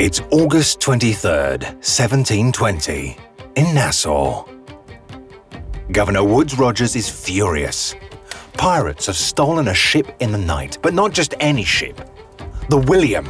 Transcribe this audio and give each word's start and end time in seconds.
It's 0.00 0.22
August 0.30 0.80
23rd, 0.80 1.62
1720, 1.84 3.18
in 3.56 3.74
Nassau. 3.74 4.46
Governor 5.92 6.24
Woodes 6.24 6.58
Rogers 6.58 6.96
is 6.96 7.06
furious. 7.10 7.94
Pirates 8.54 9.04
have 9.08 9.16
stolen 9.16 9.68
a 9.68 9.74
ship 9.74 10.16
in 10.20 10.32
the 10.32 10.38
night, 10.38 10.78
but 10.80 10.94
not 10.94 11.12
just 11.12 11.34
any 11.38 11.64
ship. 11.64 12.00
The 12.70 12.78
William, 12.78 13.26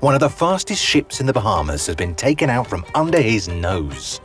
one 0.00 0.14
of 0.14 0.20
the 0.20 0.28
fastest 0.28 0.84
ships 0.84 1.20
in 1.20 1.26
the 1.26 1.32
Bahamas, 1.32 1.86
has 1.86 1.94
been 1.94 2.16
taken 2.16 2.50
out 2.50 2.66
from 2.66 2.84
under 2.96 3.20
his 3.20 3.46
nose. 3.46 4.20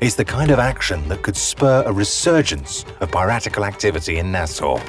It's 0.00 0.14
the 0.14 0.24
kind 0.24 0.50
of 0.50 0.58
action 0.58 1.06
that 1.10 1.20
could 1.20 1.36
spur 1.36 1.82
a 1.84 1.92
resurgence 1.92 2.86
of 3.00 3.10
piratical 3.10 3.66
activity 3.66 4.16
in 4.16 4.32
Nassau. 4.32 4.80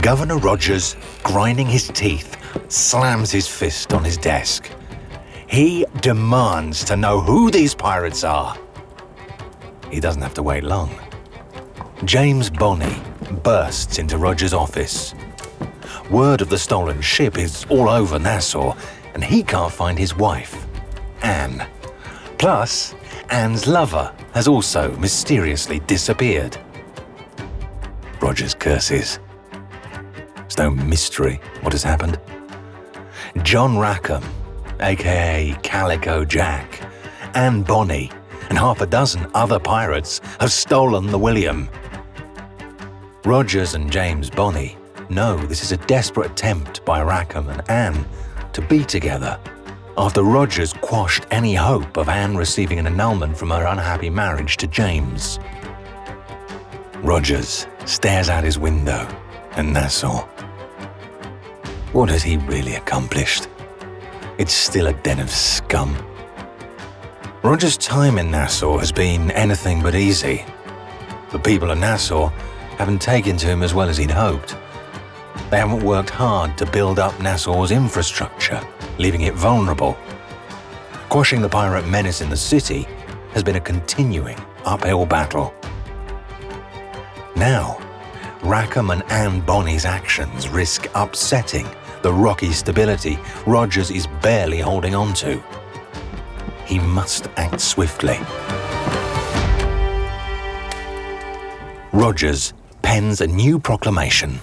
Governor 0.00 0.36
Rogers, 0.36 0.96
grinding 1.22 1.66
his 1.66 1.88
teeth, 1.88 2.36
slams 2.68 3.30
his 3.30 3.48
fist 3.48 3.92
on 3.92 4.04
his 4.04 4.16
desk. 4.16 4.70
He 5.46 5.86
demands 6.00 6.84
to 6.84 6.96
know 6.96 7.20
who 7.20 7.50
these 7.50 7.74
pirates 7.74 8.22
are. 8.22 8.56
He 9.90 10.00
doesn't 10.00 10.22
have 10.22 10.34
to 10.34 10.42
wait 10.42 10.64
long. 10.64 10.90
James 12.04 12.50
Bonny 12.50 13.00
bursts 13.42 13.98
into 13.98 14.18
Rogers' 14.18 14.52
office. 14.52 15.14
Word 16.10 16.40
of 16.40 16.50
the 16.50 16.58
stolen 16.58 17.00
ship 17.00 17.38
is 17.38 17.64
all 17.70 17.88
over 17.88 18.18
Nassau, 18.18 18.76
and 19.14 19.24
he 19.24 19.42
can't 19.42 19.72
find 19.72 19.98
his 19.98 20.16
wife, 20.16 20.66
Anne. 21.22 21.66
Plus, 22.38 22.94
Anne's 23.30 23.66
lover 23.66 24.14
has 24.34 24.46
also 24.46 24.94
mysteriously 24.98 25.80
disappeared. 25.80 26.58
Rogers 28.20 28.54
curses. 28.54 29.18
It's 30.46 30.58
no 30.58 30.70
mystery 30.70 31.40
what 31.62 31.72
has 31.72 31.82
happened. 31.82 32.20
John 33.42 33.76
Rackham, 33.76 34.22
aka 34.78 35.56
Calico 35.64 36.24
Jack, 36.24 36.88
Anne 37.34 37.62
Bonny, 37.62 38.12
and 38.48 38.56
half 38.56 38.80
a 38.80 38.86
dozen 38.86 39.26
other 39.34 39.58
pirates 39.58 40.20
have 40.38 40.52
stolen 40.52 41.08
the 41.08 41.18
William. 41.18 41.68
Rogers 43.24 43.74
and 43.74 43.90
James 43.90 44.30
Bonny 44.30 44.78
know 45.10 45.36
this 45.36 45.64
is 45.64 45.72
a 45.72 45.76
desperate 45.78 46.30
attempt 46.30 46.84
by 46.84 47.02
Rackham 47.02 47.48
and 47.48 47.68
Anne 47.68 48.06
to 48.52 48.62
be 48.62 48.84
together 48.84 49.40
after 49.98 50.22
Rogers 50.22 50.72
quashed 50.74 51.26
any 51.32 51.56
hope 51.56 51.96
of 51.96 52.08
Anne 52.08 52.36
receiving 52.36 52.78
an 52.78 52.86
annulment 52.86 53.36
from 53.36 53.50
her 53.50 53.64
unhappy 53.64 54.10
marriage 54.10 54.58
to 54.58 54.68
James. 54.68 55.40
Rogers 57.02 57.66
stares 57.84 58.28
out 58.28 58.44
his 58.44 58.60
window 58.60 59.08
in 59.56 59.72
Nassau. 59.72 60.26
What 61.92 62.08
has 62.10 62.22
he 62.22 62.36
really 62.36 62.74
accomplished? 62.74 63.48
It's 64.38 64.52
still 64.52 64.88
a 64.88 64.92
den 64.92 65.18
of 65.18 65.30
scum. 65.30 65.96
Roger's 67.42 67.76
time 67.76 68.18
in 68.18 68.30
Nassau 68.30 68.76
has 68.78 68.92
been 68.92 69.30
anything 69.30 69.82
but 69.82 69.94
easy. 69.94 70.44
The 71.32 71.38
people 71.38 71.70
of 71.70 71.78
Nassau 71.78 72.28
haven't 72.76 73.00
taken 73.00 73.36
to 73.38 73.46
him 73.46 73.62
as 73.62 73.72
well 73.72 73.88
as 73.88 73.96
he'd 73.96 74.10
hoped. 74.10 74.56
They 75.50 75.58
haven't 75.58 75.84
worked 75.84 76.10
hard 76.10 76.58
to 76.58 76.66
build 76.66 76.98
up 76.98 77.18
Nassau's 77.20 77.70
infrastructure, 77.70 78.60
leaving 78.98 79.22
it 79.22 79.34
vulnerable. 79.34 79.96
Quashing 81.08 81.40
the 81.40 81.48
pirate 81.48 81.86
menace 81.86 82.20
in 82.20 82.28
the 82.28 82.36
city 82.36 82.86
has 83.32 83.42
been 83.42 83.56
a 83.56 83.60
continuing 83.60 84.36
uphill 84.64 85.06
battle. 85.06 85.54
Now, 87.36 87.78
Rackham 88.42 88.90
and 88.90 89.02
Anne 89.10 89.40
Bonny's 89.40 89.84
actions 89.84 90.48
risk 90.48 90.88
upsetting 90.94 91.66
the 92.02 92.12
rocky 92.12 92.52
stability 92.52 93.18
Rogers 93.46 93.90
is 93.90 94.06
barely 94.22 94.60
holding 94.60 94.94
on 94.94 95.14
to. 95.14 95.42
He 96.64 96.78
must 96.78 97.28
act 97.36 97.60
swiftly. 97.60 98.18
Rogers 101.92 102.52
pens 102.82 103.20
a 103.20 103.26
new 103.26 103.58
proclamation. 103.58 104.38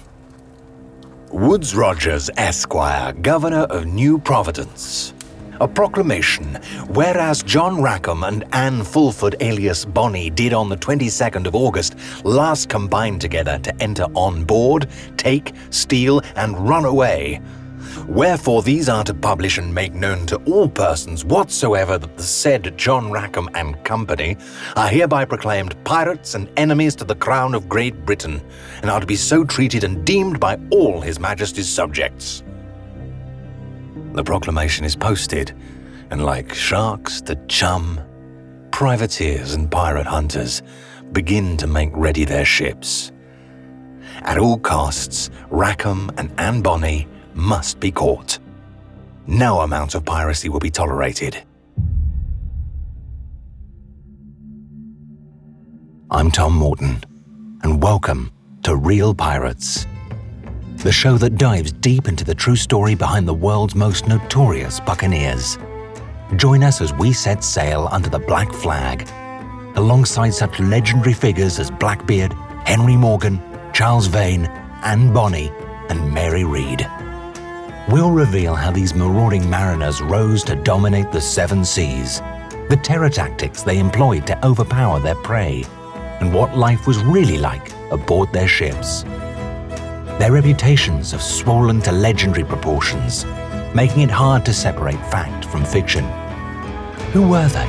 Woodes 1.30 1.74
Rogers, 1.74 2.30
Esquire, 2.36 3.12
Governor 3.12 3.64
of 3.64 3.86
New 3.86 4.18
Providence. 4.18 5.14
A 5.60 5.68
proclamation, 5.68 6.56
whereas 6.88 7.42
John 7.42 7.80
Rackham 7.80 8.24
and 8.24 8.44
Anne 8.52 8.82
Fulford 8.82 9.36
alias 9.40 9.84
Bonny 9.84 10.28
did 10.28 10.52
on 10.52 10.68
the 10.68 10.76
22nd 10.76 11.46
of 11.46 11.54
August 11.54 11.96
last 12.24 12.68
combined 12.68 13.20
together 13.20 13.58
to 13.60 13.82
enter 13.82 14.04
on 14.14 14.44
board, 14.44 14.88
take, 15.16 15.52
steal, 15.70 16.22
and 16.36 16.68
run 16.68 16.84
away. 16.84 17.40
Wherefore 18.06 18.62
these 18.62 18.88
are 18.88 19.04
to 19.04 19.14
publish 19.14 19.58
and 19.58 19.74
make 19.74 19.94
known 19.94 20.26
to 20.26 20.36
all 20.44 20.68
persons 20.68 21.24
whatsoever 21.24 21.98
that 21.98 22.16
the 22.16 22.22
said 22.22 22.76
John 22.76 23.10
Rackham 23.10 23.48
and 23.54 23.82
Company 23.84 24.36
are 24.76 24.88
hereby 24.88 25.24
proclaimed 25.24 25.82
pirates 25.84 26.34
and 26.34 26.50
enemies 26.56 26.94
to 26.96 27.04
the 27.04 27.14
crown 27.14 27.54
of 27.54 27.68
Great 27.68 28.04
Britain, 28.04 28.42
and 28.82 28.90
are 28.90 29.00
to 29.00 29.06
be 29.06 29.16
so 29.16 29.44
treated 29.44 29.84
and 29.84 30.04
deemed 30.04 30.40
by 30.40 30.58
all 30.70 31.00
His 31.00 31.18
Majesty's 31.18 31.68
subjects. 31.68 32.43
The 34.14 34.22
proclamation 34.22 34.84
is 34.84 34.94
posted, 34.94 35.52
and 36.12 36.24
like 36.24 36.54
sharks 36.54 37.20
to 37.22 37.34
chum, 37.48 38.00
privateers 38.70 39.54
and 39.54 39.68
pirate 39.68 40.06
hunters 40.06 40.62
begin 41.10 41.56
to 41.56 41.66
make 41.66 41.90
ready 41.94 42.24
their 42.24 42.44
ships. 42.44 43.10
At 44.22 44.38
all 44.38 44.56
costs, 44.60 45.30
Rackham 45.50 46.12
and 46.16 46.32
Anne 46.38 46.62
Bonny 46.62 47.08
must 47.34 47.80
be 47.80 47.90
caught. 47.90 48.38
No 49.26 49.62
amount 49.62 49.96
of 49.96 50.04
piracy 50.04 50.48
will 50.48 50.60
be 50.60 50.70
tolerated. 50.70 51.42
I'm 56.12 56.30
Tom 56.30 56.54
Morton, 56.54 57.02
and 57.64 57.82
welcome 57.82 58.30
to 58.62 58.76
Real 58.76 59.12
Pirates 59.12 59.88
the 60.84 60.92
show 60.92 61.16
that 61.16 61.38
dives 61.38 61.72
deep 61.72 62.08
into 62.08 62.24
the 62.24 62.34
true 62.34 62.54
story 62.54 62.94
behind 62.94 63.26
the 63.26 63.32
world's 63.32 63.74
most 63.74 64.06
notorious 64.06 64.80
buccaneers. 64.80 65.58
Join 66.36 66.62
us 66.62 66.82
as 66.82 66.92
we 66.92 67.10
set 67.10 67.42
sail 67.42 67.88
under 67.90 68.10
the 68.10 68.18
black 68.18 68.52
flag, 68.52 69.08
alongside 69.76 70.34
such 70.34 70.60
legendary 70.60 71.14
figures 71.14 71.58
as 71.58 71.70
Blackbeard, 71.70 72.34
Henry 72.66 72.98
Morgan, 72.98 73.40
Charles 73.72 74.08
Vane, 74.08 74.44
Anne 74.84 75.10
Bonny, 75.10 75.50
and 75.88 76.12
Mary 76.12 76.44
Read. 76.44 76.86
We'll 77.88 78.10
reveal 78.10 78.54
how 78.54 78.70
these 78.70 78.94
marauding 78.94 79.48
mariners 79.48 80.02
rose 80.02 80.44
to 80.44 80.54
dominate 80.54 81.10
the 81.10 81.20
seven 81.20 81.64
seas, 81.64 82.20
the 82.68 82.78
terror 82.82 83.08
tactics 83.08 83.62
they 83.62 83.78
employed 83.78 84.26
to 84.26 84.46
overpower 84.46 85.00
their 85.00 85.16
prey, 85.16 85.64
and 86.20 86.34
what 86.34 86.58
life 86.58 86.86
was 86.86 87.02
really 87.04 87.38
like 87.38 87.72
aboard 87.90 88.30
their 88.34 88.48
ships. 88.48 89.02
Their 90.18 90.32
reputations 90.32 91.10
have 91.10 91.22
swollen 91.22 91.80
to 91.82 91.92
legendary 91.92 92.44
proportions, 92.44 93.24
making 93.74 94.02
it 94.02 94.10
hard 94.10 94.44
to 94.46 94.52
separate 94.52 95.00
fact 95.10 95.44
from 95.46 95.64
fiction. 95.64 96.04
Who 97.12 97.28
were 97.28 97.48
they? 97.48 97.68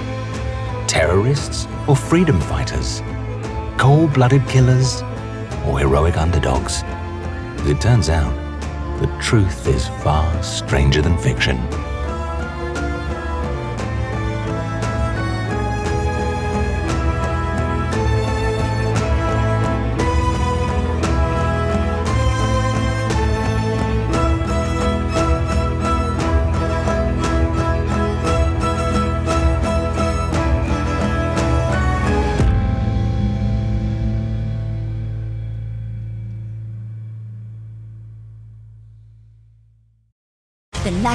Terrorists 0.88 1.68
or 1.88 1.96
freedom 1.96 2.40
fighters? 2.40 3.02
Cold 3.80 4.14
blooded 4.14 4.48
killers 4.48 5.02
or 5.66 5.80
heroic 5.80 6.18
underdogs? 6.18 6.84
As 6.84 7.70
it 7.70 7.82
turns 7.82 8.10
out, 8.10 8.34
the 9.00 9.08
truth 9.20 9.68
is 9.68 9.88
far 10.04 10.44
stranger 10.44 11.02
than 11.02 11.18
fiction. 11.18 11.58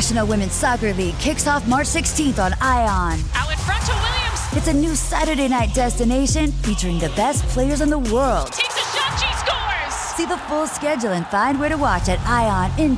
National 0.00 0.26
Women's 0.26 0.52
Soccer 0.52 0.94
League 0.94 1.18
kicks 1.18 1.46
off 1.46 1.68
March 1.68 1.86
16th 1.86 2.38
on 2.38 2.54
ION. 2.62 3.20
Out 3.34 3.52
in 3.52 3.58
front 3.58 3.84
to 3.84 3.92
Williams. 3.92 4.40
It's 4.56 4.66
a 4.66 4.72
new 4.72 4.94
Saturday 4.94 5.46
night 5.46 5.74
destination 5.74 6.52
featuring 6.52 6.98
the 6.98 7.10
best 7.10 7.44
players 7.48 7.82
in 7.82 7.90
the 7.90 7.98
world. 7.98 8.50
Takes 8.50 8.76
a 8.76 8.96
shot, 8.96 9.20
she 9.20 9.30
scores! 9.36 9.94
See 10.16 10.24
the 10.24 10.38
full 10.48 10.66
schedule 10.66 11.10
and 11.10 11.26
find 11.26 11.60
where 11.60 11.68
to 11.68 11.76
watch 11.76 12.08
at 12.08 12.18
IONNWSL.com. 12.20 12.96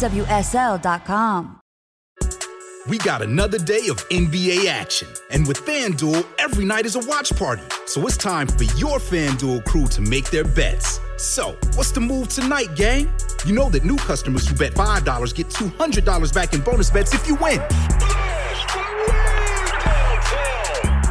We 2.88 2.98
got 2.98 3.20
another 3.20 3.58
day 3.58 3.88
of 3.88 4.08
NBA 4.10 4.66
action. 4.66 5.08
And 5.32 5.44
with 5.48 5.56
FanDuel, 5.66 6.24
every 6.38 6.64
night 6.64 6.86
is 6.86 6.94
a 6.94 7.00
watch 7.08 7.34
party. 7.36 7.64
So 7.86 8.06
it's 8.06 8.16
time 8.16 8.46
for 8.46 8.62
your 8.78 9.00
FanDuel 9.00 9.64
crew 9.64 9.88
to 9.88 10.00
make 10.02 10.30
their 10.30 10.44
bets. 10.44 11.00
So, 11.16 11.56
what's 11.74 11.90
the 11.90 12.00
move 12.00 12.28
tonight, 12.28 12.76
gang? 12.76 13.12
You 13.44 13.54
know 13.54 13.68
that 13.70 13.84
new 13.84 13.96
customers 13.96 14.46
who 14.46 14.54
bet 14.54 14.72
$5 14.74 15.34
get 15.34 15.48
$200 15.48 16.32
back 16.32 16.54
in 16.54 16.60
bonus 16.60 16.90
bets 16.90 17.12
if 17.12 17.26
you 17.26 17.34
win. 17.34 17.58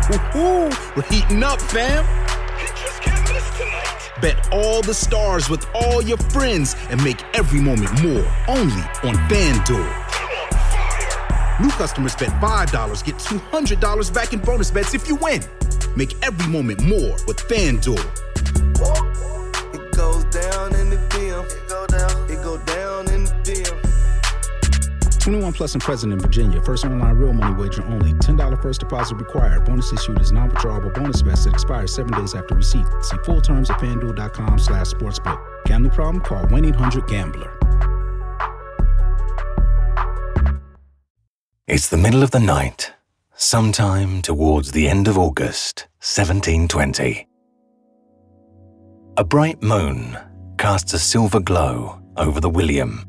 Woohoo! 0.07 0.95
We're 0.95 1.03
heating 1.03 1.43
up, 1.43 1.59
fam! 1.61 2.05
Bet 4.21 4.47
all 4.53 4.81
the 4.81 4.93
stars 4.93 5.49
with 5.49 5.65
all 5.75 6.01
your 6.01 6.17
friends 6.17 6.77
and 6.89 7.03
make 7.03 7.21
every 7.33 7.59
moment 7.59 7.91
more 8.01 8.25
only 8.47 8.81
on 9.03 9.15
FanDuel. 9.27 9.89
New 11.59 11.71
customers 11.71 12.15
bet 12.15 12.29
$5 12.41 13.03
get 13.03 13.15
$200 13.15 14.13
back 14.13 14.31
in 14.31 14.39
bonus 14.39 14.71
bets 14.71 14.93
if 14.93 15.05
you 15.09 15.15
win. 15.15 15.41
Make 15.97 16.15
every 16.23 16.49
moment 16.49 16.81
more 16.81 17.17
with 17.27 17.37
FanDuel. 17.49 17.99
It 19.73 19.91
goes 19.97 20.23
down 20.25 20.75
in 20.75 20.89
the 20.91 20.97
DM. 21.09 21.45
It 21.45 21.67
go 21.67 21.85
down. 21.87 22.09
Down 22.09 22.20
21 25.21 25.53
plus 25.53 25.73
and 25.73 25.83
present 25.83 26.11
in 26.11 26.19
Virginia. 26.19 26.61
First 26.61 26.83
online 26.83 27.15
real 27.15 27.31
money 27.33 27.53
wager 27.53 27.83
only. 27.85 28.13
$10 28.13 28.61
first 28.61 28.79
deposit 28.79 29.15
required. 29.15 29.65
Bonus 29.65 29.93
issued 29.93 30.19
is 30.19 30.31
non-withdrawable 30.31 30.93
bonus 30.93 31.21
vest 31.21 31.47
expires 31.47 31.93
seven 31.93 32.11
days 32.19 32.33
after 32.33 32.55
receipt. 32.55 32.85
See 33.01 33.17
full 33.23 33.41
terms 33.41 33.69
at 33.69 33.79
fanduel.com 33.79 34.57
slash 34.59 34.87
sportsbook. 34.87 35.39
Gambling 35.65 35.93
problem? 35.93 36.23
Call 36.23 36.43
1-800-GAMBLER. 36.45 37.57
It's 41.67 41.87
the 41.87 41.97
middle 41.97 42.21
of 42.21 42.31
the 42.31 42.39
night, 42.39 42.91
sometime 43.35 44.21
towards 44.21 44.71
the 44.71 44.89
end 44.89 45.07
of 45.07 45.17
August, 45.17 45.87
1720. 45.99 47.27
A 49.15 49.23
bright 49.23 49.61
moon 49.61 50.17
casts 50.57 50.93
a 50.93 50.99
silver 50.99 51.39
glow 51.39 52.01
over 52.17 52.41
the 52.41 52.49
William, 52.49 53.05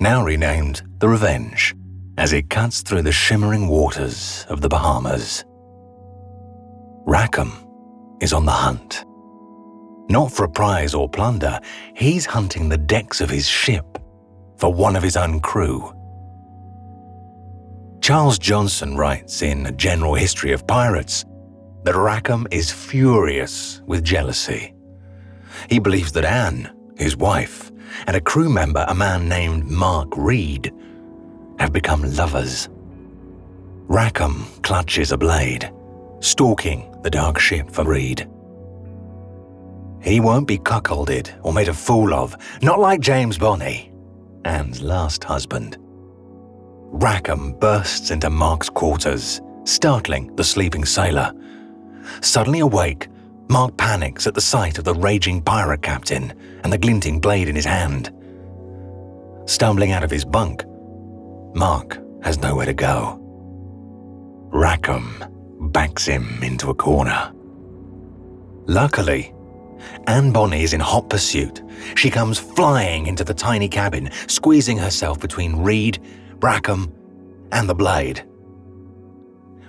now 0.00 0.24
renamed 0.24 0.82
the 0.98 1.08
Revenge, 1.08 1.76
as 2.16 2.32
it 2.32 2.50
cuts 2.50 2.82
through 2.82 3.02
the 3.02 3.12
shimmering 3.12 3.68
waters 3.68 4.44
of 4.48 4.60
the 4.60 4.68
Bahamas. 4.68 5.44
Rackham 7.06 7.52
is 8.20 8.32
on 8.32 8.44
the 8.44 8.52
hunt. 8.52 9.04
Not 10.10 10.32
for 10.32 10.44
a 10.44 10.50
prize 10.50 10.94
or 10.94 11.08
plunder, 11.08 11.60
he's 11.94 12.26
hunting 12.26 12.68
the 12.68 12.78
decks 12.78 13.20
of 13.20 13.30
his 13.30 13.46
ship 13.46 13.98
for 14.56 14.72
one 14.72 14.96
of 14.96 15.02
his 15.02 15.16
own 15.16 15.40
crew. 15.40 15.92
Charles 18.00 18.38
Johnson 18.38 18.96
writes 18.96 19.42
in 19.42 19.66
A 19.66 19.72
General 19.72 20.14
History 20.14 20.52
of 20.52 20.66
Pirates 20.66 21.24
that 21.84 21.94
Rackham 21.94 22.48
is 22.50 22.72
furious 22.72 23.80
with 23.86 24.02
jealousy. 24.02 24.74
He 25.70 25.78
believes 25.78 26.10
that 26.12 26.24
Anne, 26.24 26.74
his 26.96 27.16
wife, 27.16 27.70
and 28.06 28.16
a 28.16 28.20
crew 28.20 28.48
member, 28.48 28.84
a 28.88 28.94
man 28.94 29.28
named 29.28 29.68
Mark 29.68 30.08
Read, 30.16 30.72
have 31.58 31.72
become 31.72 32.02
lovers. 32.14 32.68
Rackham 33.88 34.44
clutches 34.62 35.12
a 35.12 35.18
blade, 35.18 35.72
stalking 36.20 36.94
the 37.02 37.10
dark 37.10 37.38
ship 37.38 37.70
for 37.70 37.84
Read. 37.84 38.28
He 40.00 40.20
won't 40.20 40.46
be 40.46 40.58
cuckolded 40.58 41.30
or 41.42 41.52
made 41.52 41.68
a 41.68 41.74
fool 41.74 42.14
of, 42.14 42.36
not 42.62 42.78
like 42.78 43.00
James 43.00 43.38
Bonny, 43.38 43.92
Anne's 44.44 44.80
last 44.80 45.24
husband. 45.24 45.76
Rackham 46.90 47.52
bursts 47.54 48.10
into 48.10 48.30
Mark's 48.30 48.70
quarters, 48.70 49.40
startling 49.64 50.34
the 50.36 50.44
sleeping 50.44 50.84
sailor. 50.84 51.32
Suddenly 52.22 52.60
awake, 52.60 53.08
Mark 53.50 53.76
panics 53.76 54.26
at 54.26 54.34
the 54.34 54.40
sight 54.40 54.78
of 54.78 54.84
the 54.84 54.94
raging 54.94 55.42
pirate 55.42 55.82
captain 55.82 56.32
and 56.62 56.72
the 56.72 56.78
glinting 56.78 57.18
blade 57.18 57.48
in 57.48 57.56
his 57.56 57.64
hand. 57.64 58.12
Stumbling 59.46 59.92
out 59.92 60.04
of 60.04 60.10
his 60.10 60.24
bunk, 60.24 60.64
Mark 61.54 61.98
has 62.22 62.38
nowhere 62.40 62.66
to 62.66 62.74
go. 62.74 63.18
Rackham 64.50 65.24
backs 65.72 66.06
him 66.06 66.42
into 66.42 66.70
a 66.70 66.74
corner. 66.74 67.32
Luckily, 68.66 69.34
Anne 70.06 70.32
Bonny 70.32 70.62
is 70.62 70.72
in 70.74 70.80
hot 70.80 71.08
pursuit. 71.08 71.62
She 71.94 72.10
comes 72.10 72.38
flying 72.38 73.06
into 73.06 73.24
the 73.24 73.34
tiny 73.34 73.68
cabin, 73.68 74.10
squeezing 74.26 74.78
herself 74.78 75.20
between 75.20 75.56
Read, 75.56 75.98
Rackham, 76.40 76.92
and 77.52 77.68
the 77.68 77.74
blade. 77.74 78.24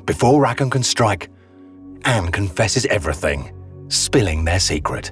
Before 0.05 0.41
Rackham 0.41 0.69
can 0.69 0.83
strike, 0.83 1.29
Anne 2.05 2.31
confesses 2.31 2.85
everything, 2.87 3.53
spilling 3.89 4.43
their 4.43 4.59
secret. 4.59 5.11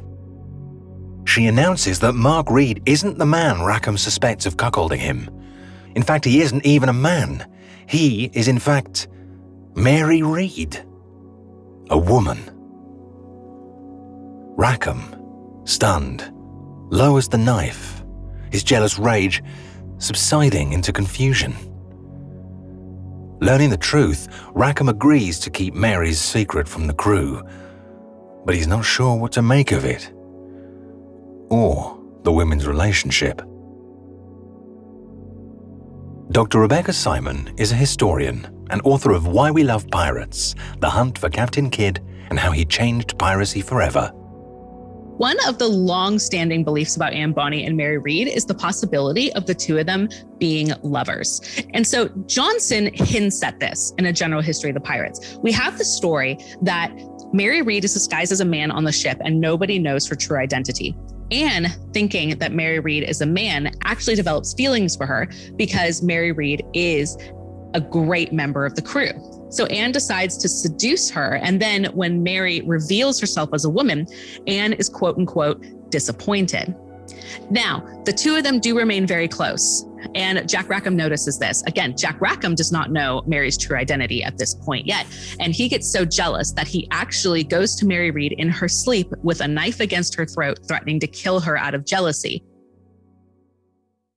She 1.26 1.48
announces 1.48 2.00
that 2.00 2.14
Mark 2.14 2.50
Read 2.50 2.82
isn't 2.86 3.18
the 3.18 3.26
man 3.26 3.62
Rackham 3.62 3.98
suspects 3.98 4.46
of 4.46 4.58
cuckolding 4.58 4.98
him. 4.98 5.30
In 5.96 6.04
fact, 6.04 6.26
he 6.26 6.42
isn't 6.42 6.66
even 6.66 6.90
a 6.90 6.94
man. 6.94 7.50
He 7.88 8.30
is, 8.34 8.48
in 8.48 8.60
fact, 8.60 9.08
Mary 9.76 10.22
Read, 10.22 10.84
a 11.90 11.98
woman. 11.98 12.40
Rackham, 14.58 15.16
stunned, 15.66 16.32
lowers 16.90 17.28
the 17.28 17.38
knife, 17.38 18.04
his 18.52 18.64
jealous 18.64 18.98
rage 18.98 19.44
subsiding 20.00 20.74
into 20.74 20.92
confusion. 20.92 21.56
Learning 23.40 23.70
the 23.70 23.78
truth, 23.78 24.28
Rackham 24.54 24.90
agrees 24.90 25.40
to 25.40 25.52
keep 25.52 25.74
Mary's 25.74 26.20
secret 26.20 26.68
from 26.68 26.88
the 26.88 26.94
crew, 26.94 27.42
but 28.46 28.56
he's 28.56 28.68
not 28.68 28.84
sure 28.84 29.16
what 29.16 29.32
to 29.34 29.42
make 29.42 29.72
of 29.72 29.86
it 29.86 30.12
or 31.50 31.98
the 32.24 32.32
women's 32.32 32.68
relationship. 32.68 33.42
Dr. 36.32 36.60
Rebecca 36.60 36.92
Simon 36.92 37.54
is 37.58 37.72
a 37.72 37.76
historian 37.76 38.46
and 38.70 38.82
author 38.84 39.14
of 39.14 39.28
Why 39.28 39.50
We 39.50 39.64
Love 39.64 39.90
Pirates 39.90 40.56
The 40.80 40.90
Hunt 40.90 41.18
for 41.18 41.30
Captain 41.30 41.70
Kidd 41.70 42.02
and 42.30 42.38
How 42.38 42.52
He 42.52 42.66
Changed 42.66 43.18
Piracy 43.18 43.62
Forever. 43.62 44.12
One 45.18 45.38
of 45.48 45.58
the 45.58 45.70
long-standing 45.70 46.66
beliefs 46.66 46.98
about 46.98 47.14
Anne 47.14 47.32
Bonny 47.32 47.66
and 47.66 47.78
Mary 47.78 47.98
Read 47.98 48.28
is 48.28 48.46
the 48.46 48.54
possibility 48.54 49.32
of 49.34 49.46
the 49.46 49.56
two 49.56 49.78
of 49.78 49.86
them 49.86 50.10
being 50.38 50.74
lovers. 50.84 51.40
And 51.74 51.88
so 51.88 52.10
Johnson 52.26 52.92
hints 52.94 53.42
at 53.42 53.62
this 53.62 53.94
in 53.98 54.06
a 54.06 54.14
general 54.14 54.42
history 54.42 54.70
of 54.70 54.74
the 54.74 54.82
pirates. 54.82 55.40
We 55.42 55.54
have 55.54 55.78
the 55.78 55.86
story 55.86 56.38
that 56.62 56.92
Mary 57.32 57.62
Read 57.62 57.86
is 57.86 57.94
disguised 57.94 58.34
as 58.34 58.42
a 58.42 58.46
man 58.46 58.70
on 58.70 58.84
the 58.84 58.92
ship 58.92 59.18
and 59.22 59.40
nobody 59.40 59.80
knows 59.80 60.06
her 60.08 60.16
true 60.16 60.38
identity. 60.38 60.94
Anne, 61.32 61.68
thinking 61.94 62.38
that 62.38 62.54
Mary 62.54 62.80
Read 62.80 63.04
is 63.04 63.22
a 63.22 63.26
man, 63.26 63.72
actually 63.84 64.16
develops 64.16 64.54
feelings 64.54 64.96
for 64.96 65.06
her 65.06 65.28
because 65.56 66.02
Mary 66.02 66.32
Read 66.32 66.66
is 66.74 67.18
a 67.74 67.82
great 67.82 68.32
member 68.32 68.66
of 68.66 68.76
the 68.76 68.82
crew. 68.82 69.12
So 69.50 69.66
Anne 69.68 69.92
decides 69.92 70.38
to 70.38 70.50
seduce 70.50 71.10
her. 71.10 71.36
And 71.36 71.62
then 71.62 71.86
when 71.94 72.24
Mary 72.24 72.62
reveals 72.62 73.20
herself 73.20 73.50
as 73.54 73.66
a 73.66 73.70
woman, 73.70 74.08
Anne 74.48 74.74
is 74.74 74.90
quote 74.90 75.18
unquote 75.18 75.64
disappointed. 75.90 76.76
Now, 77.50 77.84
the 78.06 78.14
two 78.14 78.36
of 78.36 78.44
them 78.44 78.60
do 78.60 78.78
remain 78.78 79.06
very 79.06 79.28
close. 79.28 79.86
And 80.16 80.48
Jack 80.48 80.70
Rackham 80.70 80.96
notices 80.96 81.40
this. 81.40 81.64
Again, 81.64 81.96
Jack 81.98 82.20
Rackham 82.22 82.56
does 82.56 82.72
not 82.72 82.92
know 82.92 83.24
Mary's 83.26 83.58
true 83.58 83.78
identity 83.78 84.24
at 84.24 84.38
this 84.38 84.54
point 84.54 84.86
yet. 84.86 85.06
And 85.40 85.54
he 85.54 85.68
gets 85.68 85.92
so 85.92 86.06
jealous 86.06 86.52
that 86.54 86.68
he 86.68 86.88
actually 86.92 87.44
goes 87.44 87.76
to 87.76 87.86
Mary 87.86 88.12
Read 88.12 88.34
in 88.34 88.50
her 88.50 88.68
sleep 88.68 89.12
with 89.24 89.42
a 89.42 89.48
knife 89.48 89.80
against 89.80 90.16
her 90.16 90.26
throat, 90.26 90.60
threatening 90.68 91.00
to 91.00 91.08
kill 91.08 91.40
her 91.40 91.58
out 91.58 91.74
of 91.74 91.86
jealousy. 91.86 92.44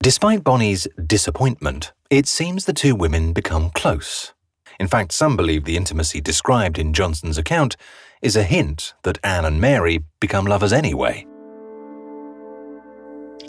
Despite 0.02 0.44
Bonny's 0.44 0.88
disappointment, 1.06 1.92
it 2.08 2.26
seems 2.26 2.64
the 2.64 2.72
two 2.72 2.94
women 2.94 3.32
become 3.32 3.70
close. 3.70 4.32
In 4.78 4.88
fact, 4.88 5.12
some 5.12 5.36
believe 5.36 5.64
the 5.64 5.76
intimacy 5.76 6.22
described 6.22 6.78
in 6.78 6.94
Johnson's 6.94 7.36
account 7.36 7.76
is 8.22 8.34
a 8.34 8.42
hint 8.42 8.94
that 9.02 9.18
Anne 9.22 9.44
and 9.44 9.60
Mary 9.60 10.04
become 10.18 10.46
lovers 10.46 10.72
anyway. 10.72 11.26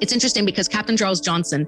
It's 0.02 0.14
interesting 0.14 0.46
because 0.46 0.68
Captain 0.68 0.98
Charles 0.98 1.22
Johnson 1.22 1.68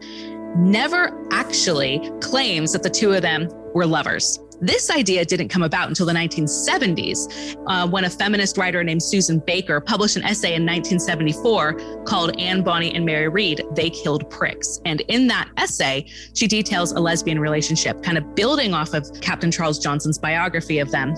never 0.58 1.28
actually 1.32 2.12
claims 2.20 2.74
that 2.74 2.84
the 2.84 2.90
two 2.90 3.14
of 3.14 3.22
them 3.22 3.48
were 3.74 3.86
lovers. 3.86 4.40
This 4.62 4.90
idea 4.90 5.26
didn't 5.26 5.50
come 5.50 5.64
about 5.64 5.90
until 5.90 6.06
the 6.06 6.14
1970s 6.14 7.56
uh, 7.68 7.88
when 7.88 8.06
a 8.06 8.10
feminist 8.10 8.58
writer 8.58 8.84
named 8.84 9.04
Susan 9.04 9.40
Baker 9.40 9.82
published 9.82 10.16
an 10.16 10.24
essay 10.24 10.56
in 10.56 10.64
1974 10.64 12.04
called 12.06 12.40
Anne 12.40 12.64
Bonny 12.64 12.94
and 12.94 13.06
Mary 13.06 13.28
Read, 13.28 13.62
They 13.76 13.90
Killed 13.90 14.30
Pricks. 14.30 14.80
And 14.86 15.02
in 15.02 15.28
that 15.28 15.50
essay, 15.58 16.06
she 16.34 16.48
details 16.48 16.94
a 16.94 17.00
lesbian 17.00 17.40
relationship, 17.40 18.02
kind 18.04 18.18
of 18.18 18.36
building 18.36 18.74
off 18.74 18.94
of 18.94 19.10
Captain 19.22 19.52
Charles 19.52 19.80
Johnson's 19.80 20.18
biography 20.18 20.80
of 20.80 20.92
them. 20.92 21.14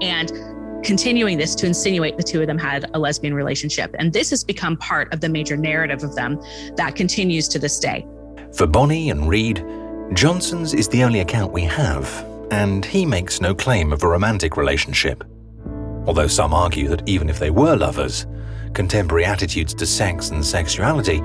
And 0.00 0.30
continuing 0.84 1.38
this 1.38 1.54
to 1.56 1.66
insinuate 1.66 2.16
the 2.16 2.22
two 2.22 2.40
of 2.40 2.46
them 2.46 2.58
had 2.58 2.90
a 2.94 2.98
lesbian 2.98 3.34
relationship. 3.34 3.94
And 3.98 4.12
this 4.12 4.30
has 4.30 4.44
become 4.44 4.76
part 4.76 5.12
of 5.12 5.20
the 5.20 5.28
major 5.28 5.56
narrative 5.56 6.04
of 6.04 6.14
them 6.14 6.40
that 6.76 6.94
continues 6.94 7.48
to 7.48 7.58
this 7.58 7.78
day. 7.78 8.06
For 8.52 8.66
Bonny 8.66 9.10
and 9.10 9.28
Read, 9.28 9.64
Johnson's 10.12 10.74
is 10.74 10.86
the 10.88 11.02
only 11.02 11.20
account 11.20 11.52
we 11.52 11.62
have, 11.62 12.06
and 12.50 12.84
he 12.84 13.06
makes 13.06 13.40
no 13.40 13.54
claim 13.54 13.92
of 13.92 14.02
a 14.02 14.08
romantic 14.08 14.56
relationship. 14.56 15.24
Although 16.06 16.28
some 16.28 16.52
argue 16.52 16.88
that 16.88 17.08
even 17.08 17.30
if 17.30 17.38
they 17.38 17.50
were 17.50 17.74
lovers, 17.74 18.26
contemporary 18.74 19.24
attitudes 19.24 19.72
to 19.74 19.86
sex 19.86 20.30
and 20.30 20.44
sexuality 20.44 21.20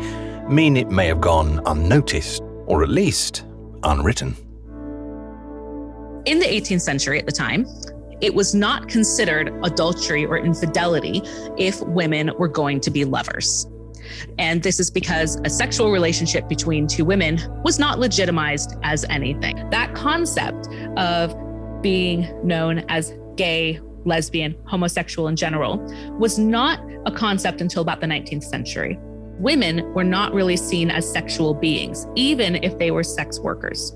mean 0.48 0.78
it 0.78 0.90
may 0.90 1.08
have 1.08 1.20
gone 1.20 1.62
unnoticed, 1.66 2.42
or 2.66 2.82
at 2.82 2.90
least 2.90 3.46
unwritten. 3.84 4.36
In 6.26 6.40
the 6.40 6.46
18th 6.46 6.82
century 6.82 7.20
at 7.20 7.26
the 7.26 7.32
time, 7.32 7.66
it 8.22 8.34
was 8.34 8.54
not 8.54 8.88
considered 8.88 9.52
adultery 9.64 10.26
or 10.26 10.38
infidelity 10.38 11.22
if 11.58 11.82
women 11.82 12.32
were 12.38 12.48
going 12.48 12.80
to 12.82 12.92
be 12.92 13.06
lovers. 13.06 13.66
And 14.38 14.64
this 14.64 14.80
is 14.80 14.90
because 14.90 15.40
a 15.44 15.50
sexual 15.50 15.92
relationship 15.92 16.50
between 16.50 16.88
two 16.88 17.06
women 17.06 17.40
was 17.64 17.80
not 17.80 18.00
legitimized 18.00 18.76
as 18.84 19.06
anything. 19.06 19.70
That 19.70 19.94
concept 19.94 20.68
of 20.98 21.36
being 21.82 22.28
known 22.46 22.80
as 22.90 23.14
gay, 23.36 23.80
lesbian, 24.06 24.56
homosexual 24.66 25.28
in 25.28 25.36
general 25.36 25.78
was 26.18 26.40
not 26.40 26.80
a 27.06 27.12
concept 27.12 27.62
until 27.62 27.82
about 27.82 28.02
the 28.02 28.08
19th 28.08 28.44
century. 28.44 28.98
Women 29.40 29.94
were 29.94 30.04
not 30.04 30.34
really 30.34 30.58
seen 30.58 30.92
as 30.92 31.10
sexual 31.10 31.54
beings, 31.54 32.08
even 32.16 32.56
if 32.64 32.78
they 32.78 32.92
were 32.92 33.04
sex 33.04 33.40
workers. 33.40 33.94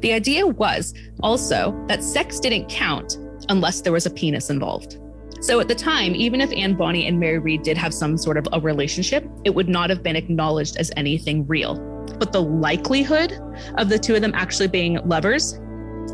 The 0.00 0.14
idea 0.14 0.46
was 0.46 0.94
also 1.22 1.78
that 1.88 2.02
sex 2.02 2.40
didn't 2.40 2.70
count 2.70 3.18
unless 3.48 3.80
there 3.80 3.92
was 3.92 4.06
a 4.06 4.10
penis 4.10 4.50
involved. 4.50 4.98
So 5.40 5.60
at 5.60 5.68
the 5.68 5.74
time, 5.74 6.14
even 6.16 6.40
if 6.40 6.52
Anne 6.52 6.74
Bonny 6.74 7.06
and 7.06 7.20
Mary 7.20 7.38
Read 7.38 7.62
did 7.62 7.76
have 7.78 7.94
some 7.94 8.18
sort 8.18 8.36
of 8.36 8.48
a 8.52 8.60
relationship, 8.60 9.24
it 9.44 9.54
would 9.54 9.68
not 9.68 9.88
have 9.88 10.02
been 10.02 10.16
acknowledged 10.16 10.76
as 10.76 10.90
anything 10.96 11.46
real. 11.46 11.76
But 12.18 12.32
the 12.32 12.42
likelihood 12.42 13.38
of 13.76 13.88
the 13.88 13.98
two 13.98 14.16
of 14.16 14.20
them 14.20 14.32
actually 14.34 14.68
being 14.68 14.98
lovers 15.06 15.60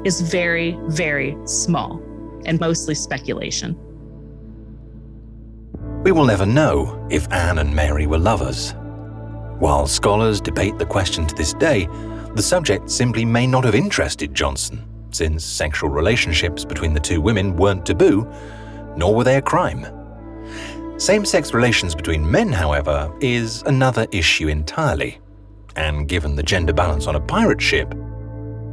is 0.04 0.20
very, 0.20 0.76
very 0.88 1.36
small 1.46 2.02
and 2.44 2.60
mostly 2.60 2.94
speculation. 2.94 3.78
We 6.02 6.12
will 6.12 6.26
never 6.26 6.44
know 6.44 7.06
if 7.10 7.30
Anne 7.32 7.58
and 7.58 7.74
Mary 7.74 8.06
were 8.06 8.18
lovers. 8.18 8.74
While 9.58 9.86
scholars 9.86 10.40
debate 10.40 10.76
the 10.78 10.84
question 10.84 11.26
to 11.26 11.34
this 11.34 11.54
day, 11.54 11.88
the 12.34 12.42
subject 12.42 12.90
simply 12.90 13.24
may 13.24 13.46
not 13.46 13.64
have 13.64 13.74
interested 13.74 14.34
Johnson, 14.34 14.84
since 15.14 15.44
sexual 15.44 15.90
relationships 15.90 16.64
between 16.64 16.92
the 16.92 17.00
two 17.00 17.20
women 17.20 17.56
weren't 17.56 17.86
taboo, 17.86 18.30
nor 18.96 19.14
were 19.14 19.24
they 19.24 19.36
a 19.36 19.42
crime. 19.42 19.86
Same 20.98 21.24
sex 21.24 21.52
relations 21.52 21.94
between 21.94 22.30
men, 22.30 22.52
however, 22.52 23.12
is 23.20 23.62
another 23.62 24.06
issue 24.12 24.48
entirely. 24.48 25.20
And 25.76 26.08
given 26.08 26.36
the 26.36 26.42
gender 26.42 26.72
balance 26.72 27.06
on 27.06 27.16
a 27.16 27.20
pirate 27.20 27.60
ship, 27.60 27.92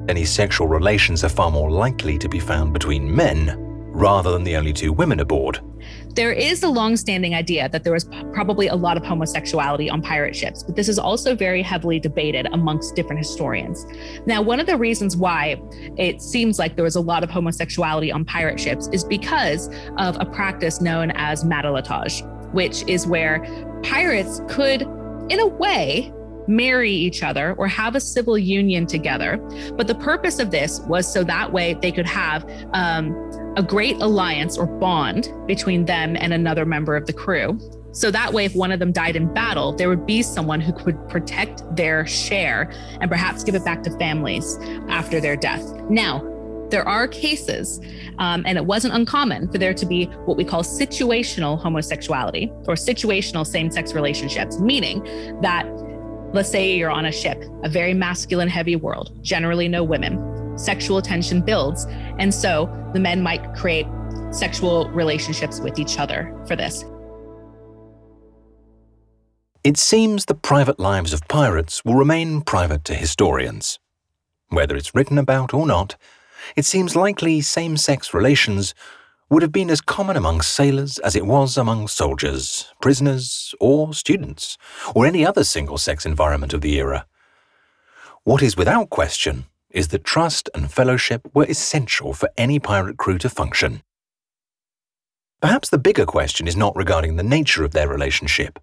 any 0.08 0.26
sexual 0.26 0.68
relations 0.68 1.24
are 1.24 1.30
far 1.30 1.52
more 1.52 1.72
likely 1.72 2.18
to 2.18 2.30
be 2.30 2.40
found 2.40 2.74
between 2.74 3.14
men 3.14 3.56
rather 3.92 4.32
than 4.32 4.44
the 4.44 4.56
only 4.56 4.74
two 4.74 4.94
women 4.94 5.20
aboard. 5.20 5.60
There 6.14 6.34
is 6.34 6.62
a 6.64 6.68
long-standing 6.68 7.34
idea 7.34 7.70
that 7.70 7.84
there 7.84 7.94
was 7.94 8.04
probably 8.34 8.68
a 8.68 8.76
lot 8.76 8.98
of 8.98 9.06
homosexuality 9.06 9.90
on 9.90 10.02
pirate 10.02 10.36
ships, 10.36 10.62
but 10.64 10.76
this 10.76 10.90
is 10.90 11.00
also 11.00 11.36
very 11.36 11.62
heavily 11.62 12.00
debated 12.00 12.48
amongst 12.52 12.96
different 12.96 13.20
historians. 13.20 13.86
Now, 14.26 14.42
one 14.42 14.60
of 14.60 14.66
the 14.66 14.78
reasons 14.78 15.16
why 15.16 15.62
it 15.98 16.22
seems 16.22 16.60
like 16.60 16.76
there 16.76 16.84
was 16.84 16.98
a 16.98 17.02
lot 17.02 17.24
of 17.24 17.30
homosexuality 17.30 18.12
on 18.12 18.26
pirate 18.26 18.60
ships 18.60 18.90
is 18.92 19.06
because 19.06 19.70
of 19.98 20.18
a 20.20 20.26
practice 20.26 20.82
known 20.82 21.12
as 21.12 21.46
matelotage, 21.46 22.22
which 22.52 22.84
is 22.88 23.08
where 23.08 23.40
pirates 23.82 24.42
could, 24.50 24.82
in 25.30 25.40
a 25.40 25.48
way, 25.48 26.12
marry 26.48 26.92
each 26.92 27.24
other 27.24 27.54
or 27.58 27.68
have 27.68 27.96
a 27.96 28.00
civil 28.00 28.38
union 28.38 28.86
together. 28.86 29.38
But 29.76 29.88
the 29.88 29.96
purpose 29.96 30.40
of 30.40 30.52
this 30.52 30.80
was 30.82 31.12
so 31.12 31.24
that 31.24 31.52
way 31.52 31.76
they 31.82 31.92
could 31.92 32.08
have 32.08 32.50
um, 32.74 33.16
a 33.58 33.64
great 33.64 33.98
alliance 33.98 34.58
or 34.58 34.66
bond 34.66 35.32
between 35.48 35.86
them 35.86 36.16
and 36.16 36.34
another 36.34 36.66
member 36.66 36.96
of 36.96 37.06
the 37.06 37.14
crew. 37.14 37.60
So 37.94 38.10
that 38.12 38.32
way, 38.32 38.46
if 38.46 38.56
one 38.56 38.72
of 38.72 38.80
them 38.80 38.94
died 38.94 39.18
in 39.18 39.34
battle, 39.34 39.74
there 39.74 39.90
would 39.90 40.06
be 40.06 40.22
someone 40.22 40.62
who 40.62 40.72
could 40.72 40.98
protect 41.10 41.64
their 41.76 42.08
share 42.08 42.72
and 43.02 43.12
perhaps 43.12 43.44
give 43.44 43.54
it 43.54 43.66
back 43.66 43.84
to 43.84 43.98
families 43.98 44.58
after 44.88 45.20
their 45.20 45.36
death. 45.36 45.62
Now, 45.90 46.26
there 46.70 46.88
are 46.88 47.06
cases, 47.06 47.82
um, 48.18 48.44
and 48.48 48.58
it 48.58 48.66
wasn't 48.66 48.94
uncommon 48.94 49.52
for 49.52 49.58
there 49.58 49.74
to 49.74 49.86
be 49.86 50.06
what 50.26 50.38
we 50.38 50.46
call 50.46 50.64
situational 50.64 51.60
homosexuality 51.60 52.50
or 52.66 52.76
situational 52.76 53.46
same 53.46 53.70
sex 53.70 53.94
relationships, 53.94 54.58
meaning 54.58 55.04
that, 55.42 55.66
let's 56.34 56.50
say 56.50 56.76
you're 56.76 56.92
on 56.92 57.06
a 57.06 57.12
ship, 57.12 57.44
a 57.64 57.70
very 57.70 57.94
masculine 57.94 58.50
heavy 58.50 58.76
world, 58.76 59.18
generally 59.22 59.68
no 59.68 59.84
women 59.84 60.32
sexual 60.58 61.02
tension 61.02 61.42
builds. 61.42 61.86
And 62.20 62.34
so 62.34 62.70
the 62.94 63.00
men 63.00 63.22
might 63.22 63.54
create 63.56 63.88
sexual 64.32 64.90
relationships 64.92 65.60
with 65.60 65.80
each 65.80 66.00
other 66.00 66.34
for 66.48 66.56
this. 66.56 66.86
It 69.64 69.78
seems 69.78 70.26
the 70.26 70.34
private 70.36 70.80
lives 70.80 71.14
of 71.14 71.28
pirates 71.28 71.86
will 71.86 71.96
remain 71.96 72.42
private 72.42 72.84
to 72.86 72.96
historians. 72.96 73.80
Whether 74.50 74.76
it's 74.76 74.96
written 74.96 75.18
about 75.18 75.54
or 75.54 75.68
not, 75.68 75.98
it 76.56 76.66
seems 76.66 76.96
likely 76.96 77.42
same 77.42 77.78
sex 77.78 78.14
relations 78.14 78.74
would 79.32 79.42
have 79.42 79.52
been 79.54 79.70
as 79.70 79.80
common 79.80 80.18
among 80.18 80.42
sailors 80.42 80.98
as 81.00 81.16
it 81.16 81.26
was 81.26 81.58
among 81.58 81.88
soldiers, 81.88 82.74
prisoners, 82.82 83.56
or 83.62 83.94
students, 83.94 84.58
or 84.94 85.06
any 85.06 85.26
other 85.26 85.46
single 85.46 85.78
sex 85.78 86.06
environment 86.06 86.54
of 86.54 86.60
the 86.60 86.76
era. 86.78 87.06
What 88.26 88.44
is 88.44 88.58
without 88.58 88.90
question 88.90 89.46
is 89.70 89.88
that 89.88 90.04
trust 90.04 90.50
and 90.54 90.70
fellowship 90.70 91.30
were 91.34 91.46
essential 91.46 92.14
for 92.14 92.30
any 92.36 92.60
pirate 92.60 92.98
crew 92.98 93.18
to 93.20 93.30
function. 93.30 93.84
Perhaps 95.42 95.70
the 95.70 95.78
bigger 95.78 96.06
question 96.06 96.46
is 96.46 96.58
not 96.58 96.76
regarding 96.76 97.16
the 97.16 97.24
nature 97.24 97.64
of 97.64 97.72
their 97.72 97.88
relationship, 97.88 98.60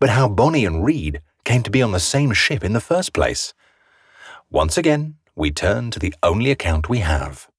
but 0.00 0.10
how 0.10 0.28
Bonny 0.28 0.64
and 0.64 0.84
Read 0.84 1.22
came 1.44 1.62
to 1.62 1.70
be 1.70 1.82
on 1.82 1.92
the 1.92 2.00
same 2.00 2.32
ship 2.32 2.64
in 2.64 2.72
the 2.72 2.80
first 2.80 3.12
place. 3.12 3.54
Once 4.50 4.76
again, 4.76 5.14
we 5.36 5.52
turn 5.52 5.92
to 5.92 6.00
the 6.00 6.12
only 6.24 6.50
account 6.50 6.88
we 6.88 6.98
have. 6.98 7.49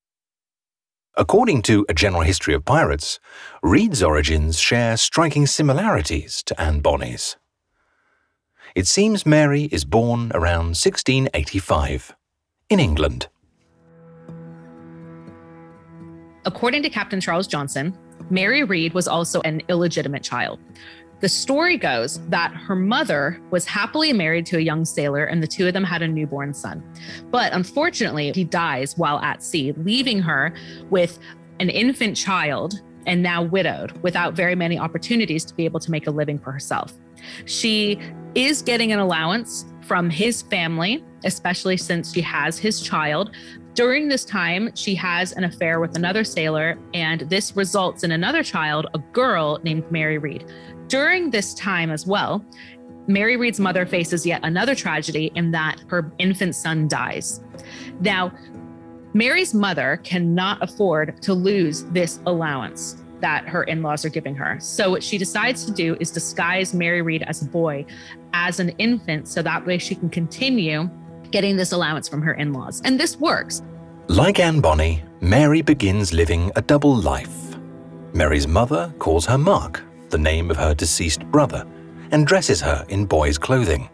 According 1.17 1.63
to 1.63 1.85
A 1.89 1.93
General 1.93 2.21
History 2.21 2.53
of 2.53 2.63
Pirates, 2.63 3.19
Read's 3.61 4.01
origins 4.01 4.57
share 4.57 4.95
striking 4.95 5.45
similarities 5.45 6.41
to 6.43 6.59
Anne 6.59 6.79
Bonny's. 6.79 7.35
It 8.75 8.87
seems 8.87 9.25
Mary 9.25 9.63
is 9.73 9.83
born 9.83 10.31
around 10.33 10.77
1685 10.77 12.15
in 12.69 12.79
England. 12.79 13.27
According 16.45 16.81
to 16.83 16.89
Captain 16.89 17.19
Charles 17.19 17.45
Johnson, 17.45 17.93
Mary 18.29 18.63
Read 18.63 18.93
was 18.93 19.09
also 19.09 19.41
an 19.41 19.61
illegitimate 19.67 20.23
child. 20.23 20.59
The 21.21 21.29
story 21.29 21.77
goes 21.77 22.19
that 22.29 22.51
her 22.51 22.75
mother 22.75 23.39
was 23.51 23.65
happily 23.65 24.11
married 24.11 24.45
to 24.47 24.57
a 24.57 24.61
young 24.61 24.83
sailor 24.83 25.25
and 25.25 25.41
the 25.41 25.47
two 25.47 25.67
of 25.67 25.73
them 25.73 25.83
had 25.83 26.01
a 26.01 26.07
newborn 26.07 26.53
son. 26.53 26.83
But 27.29 27.53
unfortunately, 27.53 28.31
he 28.33 28.43
dies 28.43 28.97
while 28.97 29.19
at 29.19 29.43
sea, 29.43 29.71
leaving 29.73 30.19
her 30.19 30.53
with 30.89 31.19
an 31.59 31.69
infant 31.69 32.17
child 32.17 32.81
and 33.05 33.21
now 33.21 33.43
widowed 33.43 33.91
without 34.01 34.33
very 34.33 34.55
many 34.55 34.79
opportunities 34.79 35.45
to 35.45 35.53
be 35.53 35.65
able 35.65 35.79
to 35.79 35.91
make 35.91 36.07
a 36.07 36.11
living 36.11 36.39
for 36.39 36.51
herself. 36.51 36.93
She 37.45 37.99
is 38.33 38.63
getting 38.63 38.91
an 38.91 38.99
allowance 38.99 39.65
from 39.81 40.09
his 40.09 40.41
family, 40.43 41.03
especially 41.23 41.77
since 41.77 42.13
she 42.13 42.21
has 42.21 42.57
his 42.57 42.81
child. 42.81 43.35
During 43.73 44.07
this 44.07 44.25
time, 44.25 44.75
she 44.75 44.95
has 44.95 45.31
an 45.33 45.43
affair 45.43 45.79
with 45.79 45.95
another 45.95 46.23
sailor, 46.23 46.77
and 46.93 47.21
this 47.21 47.55
results 47.55 48.03
in 48.03 48.11
another 48.11 48.43
child, 48.43 48.87
a 48.93 48.99
girl 48.99 49.59
named 49.63 49.89
Mary 49.91 50.17
Read. 50.17 50.45
During 50.91 51.29
this 51.29 51.53
time 51.53 51.89
as 51.89 52.05
well, 52.05 52.43
Mary 53.07 53.37
Read's 53.37 53.61
mother 53.61 53.85
faces 53.85 54.25
yet 54.25 54.41
another 54.43 54.75
tragedy 54.75 55.31
in 55.35 55.49
that 55.51 55.77
her 55.87 56.11
infant 56.17 56.53
son 56.53 56.89
dies. 56.89 57.39
Now, 58.01 58.33
Mary's 59.13 59.53
mother 59.53 60.01
cannot 60.03 60.61
afford 60.61 61.21
to 61.21 61.33
lose 61.33 61.85
this 61.85 62.19
allowance 62.25 63.01
that 63.21 63.47
her 63.47 63.63
in 63.63 63.81
laws 63.81 64.03
are 64.03 64.09
giving 64.09 64.35
her. 64.35 64.57
So, 64.59 64.89
what 64.89 65.01
she 65.01 65.17
decides 65.17 65.63
to 65.63 65.71
do 65.71 65.95
is 66.01 66.11
disguise 66.11 66.73
Mary 66.73 67.01
Read 67.01 67.23
as 67.23 67.41
a 67.41 67.45
boy, 67.45 67.85
as 68.33 68.59
an 68.59 68.71
infant, 68.71 69.29
so 69.29 69.41
that 69.41 69.65
way 69.65 69.77
she 69.77 69.95
can 69.95 70.09
continue 70.09 70.89
getting 71.31 71.55
this 71.55 71.71
allowance 71.71 72.09
from 72.09 72.21
her 72.21 72.33
in 72.33 72.51
laws. 72.51 72.81
And 72.83 72.99
this 72.99 73.15
works. 73.17 73.61
Like 74.09 74.41
Anne 74.41 74.59
Bonny, 74.59 75.03
Mary 75.21 75.61
begins 75.61 76.11
living 76.11 76.51
a 76.57 76.61
double 76.61 76.93
life. 76.93 77.55
Mary's 78.13 78.45
mother 78.45 78.93
calls 78.99 79.25
her 79.27 79.37
Mark, 79.37 79.81
the 80.11 80.17
name 80.17 80.51
of 80.51 80.57
her 80.57 80.73
deceased 80.73 81.23
brother, 81.25 81.65
and 82.11 82.27
dresses 82.27 82.61
her 82.61 82.85
in 82.89 83.05
boy's 83.05 83.37
clothing. 83.37 83.89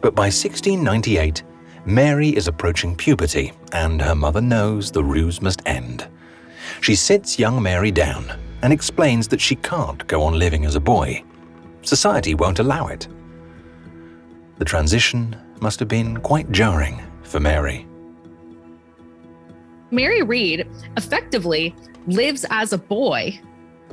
But 0.00 0.14
by 0.14 0.26
1698, 0.26 1.42
Mary 1.84 2.28
is 2.28 2.46
approaching 2.46 2.94
puberty, 2.94 3.52
and 3.72 4.00
her 4.00 4.14
mother 4.14 4.40
knows 4.40 4.90
the 4.90 5.02
ruse 5.02 5.42
must 5.42 5.62
end. 5.66 6.06
She 6.80 6.94
sits 6.94 7.38
young 7.38 7.60
Mary 7.62 7.90
down 7.90 8.38
and 8.62 8.72
explains 8.72 9.26
that 9.28 9.40
she 9.40 9.56
can't 9.56 10.06
go 10.06 10.22
on 10.22 10.38
living 10.38 10.64
as 10.64 10.76
a 10.76 10.80
boy. 10.80 11.24
Society 11.82 12.34
won't 12.34 12.60
allow 12.60 12.86
it. 12.86 13.08
The 14.58 14.64
transition 14.64 15.36
must 15.60 15.80
have 15.80 15.88
been 15.88 16.18
quite 16.18 16.52
jarring 16.52 17.02
for 17.22 17.40
Mary. 17.40 17.86
Mary 19.90 20.22
Read 20.22 20.66
effectively 20.96 21.74
lives 22.06 22.46
as 22.50 22.72
a 22.72 22.78
boy 22.78 23.38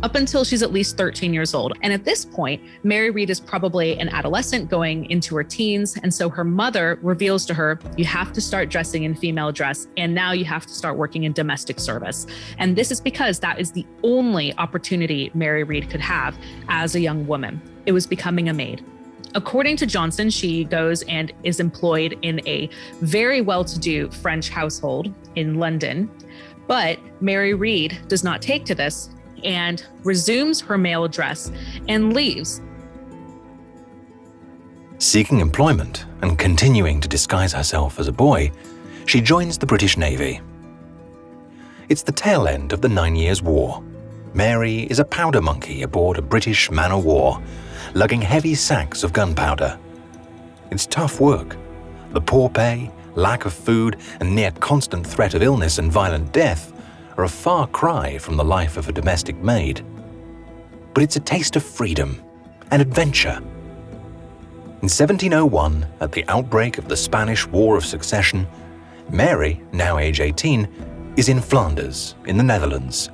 up 0.01 0.15
until 0.15 0.43
she's 0.43 0.63
at 0.63 0.71
least 0.71 0.97
13 0.97 1.33
years 1.33 1.53
old. 1.53 1.73
And 1.81 1.91
at 1.91 2.05
this 2.05 2.25
point, 2.25 2.61
Mary 2.83 3.09
Read 3.09 3.29
is 3.29 3.39
probably 3.39 3.99
an 3.99 4.09
adolescent 4.09 4.69
going 4.69 5.09
into 5.09 5.35
her 5.35 5.43
teens. 5.43 5.97
And 6.01 6.13
so 6.13 6.29
her 6.29 6.43
mother 6.43 6.99
reveals 7.01 7.45
to 7.47 7.53
her, 7.53 7.79
you 7.97 8.05
have 8.05 8.31
to 8.33 8.41
start 8.41 8.69
dressing 8.69 9.03
in 9.03 9.15
female 9.15 9.51
dress. 9.51 9.87
And 9.97 10.13
now 10.13 10.31
you 10.31 10.45
have 10.45 10.65
to 10.65 10.73
start 10.73 10.97
working 10.97 11.23
in 11.23 11.33
domestic 11.33 11.79
service. 11.79 12.27
And 12.57 12.75
this 12.75 12.91
is 12.91 13.01
because 13.01 13.39
that 13.39 13.59
is 13.59 13.71
the 13.71 13.85
only 14.03 14.57
opportunity 14.57 15.31
Mary 15.33 15.63
Read 15.63 15.89
could 15.89 16.01
have 16.01 16.37
as 16.69 16.95
a 16.95 16.99
young 16.99 17.27
woman. 17.27 17.61
It 17.85 17.91
was 17.91 18.07
becoming 18.07 18.49
a 18.49 18.53
maid. 18.53 18.83
According 19.35 19.77
to 19.77 19.85
Johnson, 19.85 20.29
she 20.29 20.63
goes 20.63 21.03
and 21.03 21.31
is 21.43 21.59
employed 21.59 22.17
in 22.23 22.41
a 22.47 22.69
very 23.01 23.41
well 23.41 23.63
to 23.63 23.77
do 23.77 24.09
French 24.09 24.49
household 24.49 25.13
in 25.35 25.59
London. 25.59 26.09
But 26.67 26.99
Mary 27.21 27.53
Read 27.53 27.99
does 28.07 28.23
not 28.23 28.41
take 28.41 28.65
to 28.65 28.75
this 28.75 29.09
and 29.45 29.85
resumes 30.03 30.61
her 30.61 30.77
male 30.77 31.07
dress 31.07 31.51
and 31.87 32.13
leaves. 32.13 32.61
Seeking 34.97 35.39
employment 35.39 36.05
and 36.21 36.37
continuing 36.37 36.99
to 36.99 37.07
disguise 37.07 37.53
herself 37.53 37.99
as 37.99 38.07
a 38.07 38.11
boy, 38.11 38.51
she 39.05 39.21
joins 39.21 39.57
the 39.57 39.65
British 39.65 39.97
Navy. 39.97 40.41
It's 41.87 42.03
the 42.03 42.11
tail 42.11 42.47
end 42.47 42.73
of 42.73 42.81
the 42.81 42.89
Nine 42.89 43.15
Years' 43.15 43.41
War. 43.41 43.81
Mary 44.33 44.81
is 44.83 44.99
a 44.99 45.05
powder 45.05 45.41
monkey 45.41 45.81
aboard 45.81 46.17
a 46.17 46.21
British 46.21 46.69
man 46.69 46.91
o' 46.91 46.99
war, 46.99 47.41
lugging 47.95 48.21
heavy 48.21 48.53
sacks 48.53 49.03
of 49.03 49.13
gunpowder. 49.13 49.79
It's 50.69 50.85
tough 50.85 51.19
work. 51.19 51.57
The 52.11 52.21
poor 52.21 52.49
pay, 52.49 52.91
lack 53.15 53.45
of 53.45 53.53
food, 53.53 53.97
and 54.19 54.35
near 54.35 54.51
constant 54.51 55.07
threat 55.07 55.33
of 55.33 55.41
illness 55.41 55.79
and 55.79 55.91
violent 55.91 56.31
death 56.31 56.73
are 57.19 57.25
a 57.25 57.27
far 57.27 57.67
cry 57.67 58.17
from 58.17 58.37
the 58.37 58.43
life 58.45 58.77
of 58.77 58.87
a 58.87 58.93
domestic 58.93 59.35
maid. 59.43 59.85
But 60.93 61.03
it's 61.03 61.17
a 61.17 61.19
taste 61.19 61.57
of 61.57 61.63
freedom 61.63 62.23
and 62.71 62.81
adventure. 62.81 63.41
In 64.81 64.87
1701, 64.87 65.85
at 65.99 66.13
the 66.13 66.23
outbreak 66.29 66.77
of 66.77 66.87
the 66.87 66.95
Spanish 66.95 67.45
War 67.47 67.75
of 67.75 67.85
Succession, 67.85 68.47
Mary, 69.09 69.61
now 69.73 69.97
age 69.97 70.21
18, 70.21 71.13
is 71.17 71.27
in 71.27 71.41
Flanders, 71.41 72.15
in 72.25 72.37
the 72.37 72.43
Netherlands. 72.43 73.09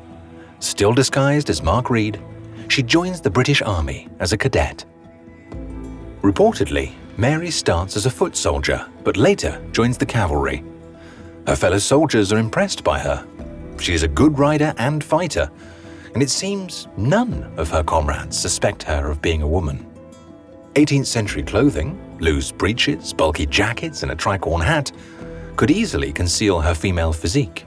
Still 0.60 0.94
disguised 0.94 1.50
as 1.50 1.64
Mark 1.64 1.90
Read, 1.90 2.22
she 2.68 2.84
joins 2.84 3.20
the 3.20 3.32
British 3.32 3.64
Army 3.64 4.08
as 4.20 4.34
a 4.34 4.38
cadet. 4.38 4.86
Reportedly, 6.22 6.94
Mary 7.18 7.50
starts 7.50 7.98
as 7.98 8.06
a 8.06 8.12
foot 8.12 8.36
soldier, 8.36 8.86
but 9.04 9.18
later 9.18 9.60
joins 9.72 9.98
the 9.98 10.06
cavalry. 10.06 10.64
Her 11.48 11.56
fellow 11.56 11.80
soldiers 11.80 12.32
are 12.32 12.38
impressed 12.38 12.84
by 12.84 13.00
her 13.00 13.26
she 13.82 13.94
is 13.94 14.04
a 14.04 14.08
good 14.08 14.38
rider 14.40 14.74
and 14.78 15.04
fighter, 15.04 15.50
and 16.14 16.24
it 16.24 16.30
seems 16.30 16.88
none 16.98 17.52
of 17.58 17.70
her 17.70 17.84
comrades 17.84 18.38
suspect 18.38 18.84
her 18.84 19.10
of 19.10 19.22
being 19.22 19.42
a 19.42 19.48
woman. 19.48 19.86
18th 20.76 21.06
century 21.06 21.44
clothing, 21.44 22.00
loose 22.20 22.52
breeches, 22.52 23.14
bulky 23.14 23.46
jackets, 23.46 24.04
and 24.04 24.12
a 24.12 24.16
tricorn 24.16 24.64
hat, 24.64 24.92
could 25.56 25.72
easily 25.72 26.12
conceal 26.12 26.60
her 26.60 26.74
female 26.74 27.14
physique. 27.14 27.66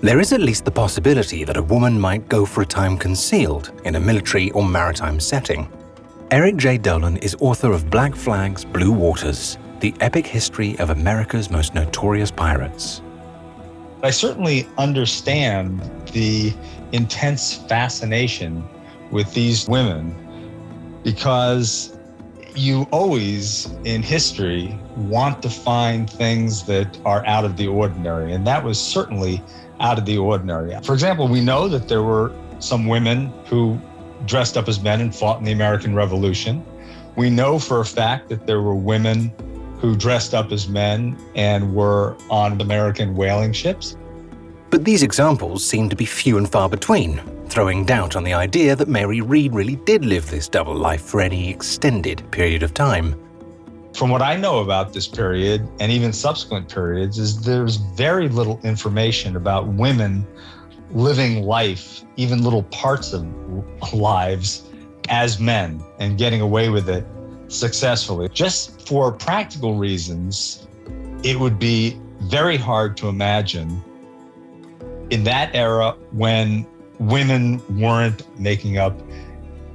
There 0.00 0.20
is 0.20 0.32
at 0.32 0.40
least 0.40 0.64
the 0.64 0.70
possibility 0.70 1.44
that 1.44 1.56
a 1.56 1.62
woman 1.62 1.98
might 1.98 2.28
go 2.28 2.46
for 2.46 2.62
a 2.62 2.66
time 2.66 2.96
concealed 2.96 3.72
in 3.84 3.96
a 3.96 4.00
military 4.00 4.50
or 4.52 4.64
maritime 4.64 5.18
setting. 5.18 5.68
Eric 6.30 6.56
Jay 6.56 6.78
Dolin 6.78 7.22
is 7.22 7.36
author 7.40 7.72
of 7.72 7.90
Black 7.90 8.14
Flags, 8.14 8.64
Blue 8.64 8.92
Waters, 8.92 9.58
the 9.80 9.94
epic 10.00 10.26
history 10.26 10.78
of 10.78 10.90
America's 10.90 11.50
most 11.50 11.74
notorious 11.74 12.30
pirates. 12.30 13.02
I 14.02 14.10
certainly 14.10 14.68
understand 14.78 15.80
the 16.12 16.52
intense 16.92 17.54
fascination 17.54 18.64
with 19.10 19.32
these 19.34 19.68
women 19.68 20.14
because 21.02 21.98
you 22.54 22.86
always 22.92 23.70
in 23.84 24.02
history 24.02 24.78
want 24.96 25.42
to 25.42 25.50
find 25.50 26.08
things 26.08 26.64
that 26.64 26.98
are 27.04 27.24
out 27.26 27.44
of 27.44 27.56
the 27.56 27.66
ordinary. 27.66 28.32
And 28.32 28.46
that 28.46 28.62
was 28.62 28.80
certainly 28.80 29.42
out 29.80 29.98
of 29.98 30.06
the 30.06 30.18
ordinary. 30.18 30.76
For 30.82 30.92
example, 30.92 31.28
we 31.28 31.40
know 31.40 31.68
that 31.68 31.88
there 31.88 32.02
were 32.02 32.32
some 32.60 32.86
women 32.86 33.32
who 33.46 33.80
dressed 34.26 34.56
up 34.56 34.68
as 34.68 34.80
men 34.80 35.00
and 35.00 35.14
fought 35.14 35.38
in 35.38 35.44
the 35.44 35.52
American 35.52 35.94
Revolution. 35.94 36.64
We 37.16 37.30
know 37.30 37.58
for 37.58 37.80
a 37.80 37.84
fact 37.84 38.28
that 38.28 38.46
there 38.46 38.60
were 38.60 38.74
women 38.74 39.32
who 39.80 39.96
dressed 39.96 40.34
up 40.34 40.52
as 40.52 40.68
men 40.68 41.16
and 41.34 41.74
were 41.74 42.16
on 42.30 42.60
American 42.60 43.14
whaling 43.14 43.52
ships. 43.52 43.96
But 44.70 44.84
these 44.84 45.02
examples 45.02 45.64
seem 45.64 45.88
to 45.88 45.96
be 45.96 46.04
few 46.04 46.36
and 46.36 46.48
far 46.48 46.68
between, 46.68 47.20
throwing 47.48 47.84
doubt 47.84 48.16
on 48.16 48.24
the 48.24 48.34
idea 48.34 48.76
that 48.76 48.88
Mary 48.88 49.20
Read 49.20 49.54
really 49.54 49.76
did 49.76 50.04
live 50.04 50.30
this 50.30 50.48
double 50.48 50.74
life 50.74 51.02
for 51.02 51.20
any 51.20 51.48
extended 51.48 52.28
period 52.30 52.62
of 52.62 52.74
time. 52.74 53.14
From 53.94 54.10
what 54.10 54.20
I 54.20 54.36
know 54.36 54.58
about 54.58 54.92
this 54.92 55.08
period 55.08 55.66
and 55.80 55.90
even 55.90 56.12
subsequent 56.12 56.72
periods, 56.72 57.18
is 57.18 57.42
there's 57.42 57.76
very 57.76 58.28
little 58.28 58.60
information 58.62 59.36
about 59.36 59.68
women 59.68 60.26
living 60.90 61.42
life, 61.44 62.04
even 62.16 62.42
little 62.42 62.62
parts 62.64 63.12
of 63.12 63.26
lives, 63.92 64.64
as 65.08 65.40
men 65.40 65.82
and 65.98 66.18
getting 66.18 66.40
away 66.40 66.68
with 66.68 66.88
it 66.88 67.06
successfully. 67.48 68.28
Just 68.28 68.86
for 68.86 69.12
practical 69.12 69.74
reasons, 69.76 70.68
it 71.22 71.38
would 71.38 71.58
be 71.58 71.98
very 72.20 72.56
hard 72.56 72.96
to 72.98 73.08
imagine 73.08 73.82
in 75.10 75.24
that 75.24 75.54
era 75.54 75.96
when 76.12 76.66
women 76.98 77.62
weren't 77.80 78.22
making 78.38 78.78
up 78.78 79.00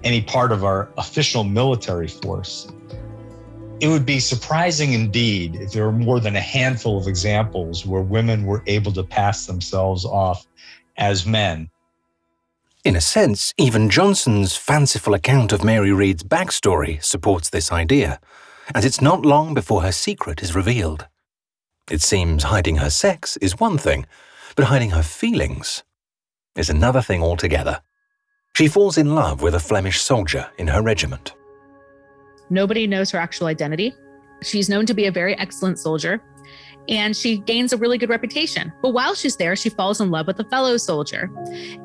any 0.04 0.22
part 0.22 0.52
of 0.52 0.64
our 0.64 0.90
official 0.98 1.44
military 1.44 2.08
force. 2.08 2.72
It 3.80 3.88
would 3.88 4.06
be 4.06 4.20
surprising 4.20 4.94
indeed 4.94 5.56
if 5.56 5.72
there 5.72 5.86
were 5.86 5.92
more 5.92 6.20
than 6.20 6.36
a 6.36 6.42
handful 6.42 6.98
of 6.98 7.08
examples 7.08 7.86
where 7.86 8.02
women 8.02 8.46
were 8.46 8.64
able 8.68 8.92
to 8.94 9.04
pass 9.04 9.46
themselves 9.46 10.06
off 10.06 10.46
as 10.98 11.26
men. 11.26 11.70
In 12.84 12.98
a 12.98 13.02
sense, 13.02 13.54
even 13.58 13.90
Johnson's 13.90 14.58
fanciful 14.58 15.14
account 15.14 15.54
of 15.54 15.64
Mary 15.64 15.94
Read's 15.94 16.22
backstory 16.22 17.02
supports 17.02 17.50
this 17.50 17.72
idea, 17.72 18.20
as 18.76 18.84
it's 18.84 19.00
not 19.00 19.26
long 19.26 19.54
before 19.54 19.84
her 19.84 19.92
secret 19.94 20.44
is 20.44 20.54
revealed. 20.54 21.08
It 21.90 22.02
seems 22.02 22.44
hiding 22.44 22.78
her 22.78 22.90
sex 22.90 23.38
is 23.38 23.58
one 23.58 23.78
thing, 23.78 24.06
but 24.58 24.66
hiding 24.66 24.90
her 24.90 25.02
feelings 25.02 25.84
is 26.58 26.70
another 26.70 27.02
thing 27.02 27.24
altogether. 27.24 27.80
She 28.54 28.68
falls 28.68 28.98
in 28.98 29.16
love 29.16 29.42
with 29.42 29.56
a 29.56 29.62
Flemish 29.62 30.02
soldier 30.02 30.50
in 30.58 30.68
her 30.68 30.82
regiment. 30.82 31.34
Nobody 32.50 32.86
knows 32.86 33.12
her 33.12 33.18
actual 33.18 33.48
identity. 33.48 33.94
She's 34.42 34.68
known 34.68 34.86
to 34.88 34.94
be 34.94 35.06
a 35.06 35.12
very 35.12 35.38
excellent 35.40 35.80
soldier 35.80 36.22
and 36.90 37.16
she 37.16 37.38
gains 37.38 37.72
a 37.72 37.78
really 37.78 37.98
good 37.98 38.10
reputation. 38.10 38.74
But 38.82 38.90
while 38.90 39.16
she's 39.16 39.38
there, 39.38 39.56
she 39.56 39.70
falls 39.70 40.02
in 40.02 40.12
love 40.12 40.28
with 40.28 40.40
a 40.40 40.44
fellow 40.46 40.76
soldier. 40.76 41.32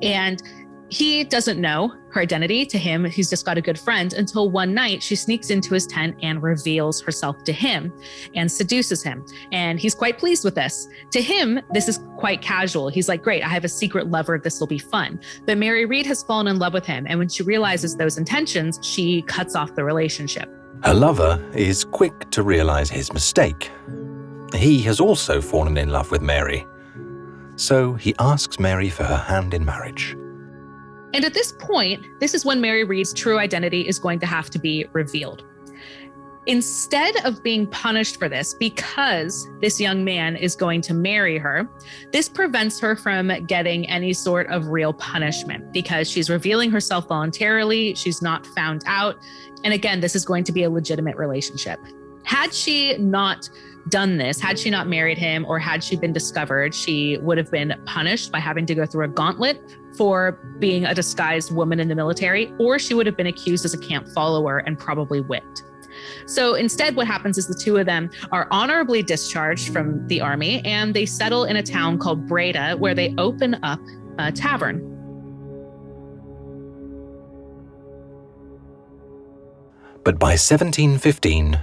And 0.02 0.42
he 0.90 1.24
doesn't 1.24 1.61
know 1.61 1.94
her 2.11 2.20
identity 2.20 2.64
to 2.66 2.79
him. 2.79 3.05
He's 3.05 3.29
just 3.29 3.44
got 3.44 3.59
a 3.59 3.61
good 3.61 3.79
friend 3.79 4.12
until 4.14 4.51
one 4.51 4.72
night 4.72 5.03
she 5.03 5.14
sneaks 5.16 5.51
into 5.51 5.74
his 5.74 5.87
tent 5.87 6.16
and 6.22 6.42
reveals 6.42 7.03
herself 7.03 7.44
to 7.44 7.53
him 7.53 7.92
and 8.35 8.51
seduces 8.51 9.03
him. 9.03 9.24
And 9.53 9.79
he's 9.79 9.94
quite 9.94 10.18
pleased 10.18 10.44
with 10.44 10.55
this. 10.55 10.88
To 11.12 11.20
him, 11.20 11.61
this 11.72 11.88
is 11.88 12.01
quite 12.16 12.40
casual. 12.40 12.88
He's 12.88 13.09
like, 13.09 13.22
Great, 13.22 13.42
I 13.42 13.48
have 13.48 13.64
a 13.64 13.68
secret 13.68 14.11
lover. 14.11 14.38
This 14.42 14.59
will 14.61 14.66
be 14.66 14.79
fun. 14.79 15.20
But 15.44 15.59
Mary 15.59 15.85
Read 15.85 16.07
has 16.07 16.22
fallen 16.22 16.46
in 16.46 16.59
love 16.59 16.72
with 16.72 16.87
him. 16.87 17.07
And 17.09 17.18
when 17.18 17.29
she 17.29 17.42
realizes 17.42 17.96
those 17.96 18.16
intentions, 18.16 18.79
she 18.83 19.22
cuts 19.22 19.55
off 19.55 19.74
the 19.74 19.85
relationship. 19.85 20.48
Her 20.85 20.94
lover 20.94 21.44
is 21.55 21.85
quick 21.85 22.31
to 22.31 22.42
realize 22.42 22.88
his 22.88 23.12
mistake. 23.12 23.70
He 24.55 24.81
has 24.83 25.01
also 25.01 25.40
fallen 25.42 25.77
in 25.77 25.90
love 25.90 26.11
with 26.11 26.22
Mary. 26.22 26.66
So 27.57 27.94
he 27.94 28.14
asks 28.18 28.59
Mary 28.59 28.88
for 28.88 29.05
her 29.05 29.16
hand 29.16 29.53
in 29.53 29.64
marriage. 29.64 30.16
And 31.14 31.25
at 31.25 31.35
this 31.35 31.53
point, 31.53 32.05
this 32.21 32.35
is 32.35 32.44
when 32.44 32.61
Mary 32.61 32.85
Read's 32.85 33.12
true 33.12 33.38
identity 33.38 33.87
is 33.87 33.99
going 33.99 34.18
to 34.21 34.27
have 34.27 34.51
to 34.51 34.59
be 34.59 34.87
revealed. 34.92 35.44
Instead 36.47 37.14
of 37.27 37.42
being 37.42 37.66
punished 37.66 38.18
for 38.18 38.27
this 38.27 38.55
because 38.55 39.47
this 39.61 39.79
young 39.79 40.03
man 40.03 40.35
is 40.35 40.57
going 40.57 40.81
to 40.81 40.94
marry 40.94 41.37
her, 41.37 41.68
this 42.11 42.27
prevents 42.27 42.81
her 42.81 42.97
from 42.97 43.31
getting 43.44 43.87
any 43.87 44.14
sort 44.14 44.47
of 44.47 44.68
real 44.68 44.94
punishment 44.94 45.71
because 45.75 46.11
she's 46.11 46.31
revealing 46.31 46.71
herself 46.71 47.07
voluntarily. 47.07 47.94
She's 47.94 48.23
not 48.23 48.47
found 48.47 48.83
out. 48.87 49.16
And 49.62 49.75
again, 49.75 50.01
this 50.01 50.16
is 50.16 50.25
going 50.25 50.44
to 50.44 50.53
be 50.53 50.62
a 50.62 50.71
legitimate 50.71 51.16
relationship. 51.16 51.81
Had 52.25 52.55
she 52.55 52.97
not 52.97 53.49
done 53.88 54.18
this, 54.18 54.40
had 54.40 54.59
she 54.59 54.70
not 54.70 54.88
married 54.88 55.18
him 55.18 55.44
or 55.46 55.59
had 55.59 55.83
she 55.83 55.96
been 55.96 56.12
discovered, 56.12 56.74
she 56.74 57.18
would 57.18 57.38
have 57.38 57.51
been 57.51 57.74
punished 57.87 58.33
by 58.33 58.38
having 58.38 58.66
to 58.66 58.74
go 58.74 58.87
through 58.87 59.05
a 59.05 59.09
gauntlet 59.09 59.61
for 59.96 60.33
being 60.59 60.85
a 60.85 60.94
disguised 60.94 61.55
woman 61.55 61.81
in 61.81 61.88
the 61.88 61.94
military, 61.94 62.53
or 62.59 62.79
she 62.79 62.94
would 62.94 63.07
have 63.07 63.16
been 63.16 63.27
accused 63.27 63.64
as 63.64 63.74
a 63.74 63.79
camp 63.79 64.09
follower 64.09 64.59
and 64.59 64.79
probably 64.79 65.20
whipped. 65.20 65.62
So 66.27 66.55
instead, 66.55 66.96
what 66.96 67.07
happens 67.07 67.38
is 67.38 67.46
the 67.46 67.55
two 67.55 67.77
of 67.77 67.87
them 67.87 68.11
are 68.31 68.46
honorably 68.51 69.03
discharged 69.03 69.72
from 69.72 70.07
the 70.09 70.20
army 70.20 70.64
and 70.64 70.94
they 70.94 71.07
settle 71.07 71.44
in 71.44 71.57
a 71.57 71.62
town 71.62 71.98
called 71.98 72.27
Breda 72.27 72.77
where 72.79 72.94
they 72.94 73.14
open 73.18 73.59
up 73.62 73.81
a 74.18 74.31
tavern. 74.31 74.94
But 80.05 80.18
by 80.18 80.31
1715, 80.31 81.59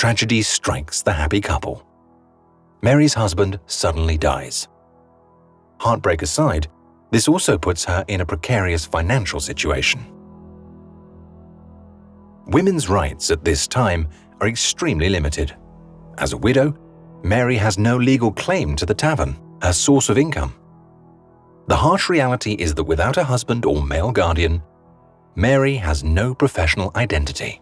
tragedy 0.00 0.40
strikes 0.40 1.02
the 1.02 1.12
happy 1.12 1.42
couple. 1.42 1.86
Mary's 2.80 3.12
husband 3.12 3.60
suddenly 3.66 4.16
dies. 4.16 4.66
Heartbreak 5.78 6.22
aside, 6.22 6.68
this 7.10 7.28
also 7.28 7.58
puts 7.58 7.84
her 7.84 8.02
in 8.08 8.22
a 8.22 8.24
precarious 8.24 8.86
financial 8.86 9.40
situation. 9.40 10.00
Women's 12.46 12.88
rights 12.88 13.30
at 13.30 13.44
this 13.44 13.68
time 13.68 14.08
are 14.40 14.48
extremely 14.48 15.10
limited. 15.10 15.54
As 16.16 16.32
a 16.32 16.38
widow, 16.38 16.74
Mary 17.22 17.56
has 17.56 17.76
no 17.76 17.98
legal 17.98 18.32
claim 18.32 18.76
to 18.76 18.86
the 18.86 18.94
tavern, 18.94 19.36
her 19.60 19.74
source 19.74 20.08
of 20.08 20.16
income. 20.16 20.54
The 21.68 21.76
harsh 21.76 22.08
reality 22.08 22.54
is 22.54 22.74
that 22.76 22.84
without 22.84 23.18
a 23.18 23.24
husband 23.24 23.66
or 23.66 23.84
male 23.84 24.12
guardian, 24.12 24.62
Mary 25.34 25.74
has 25.74 26.02
no 26.02 26.34
professional 26.34 26.90
identity. 26.96 27.60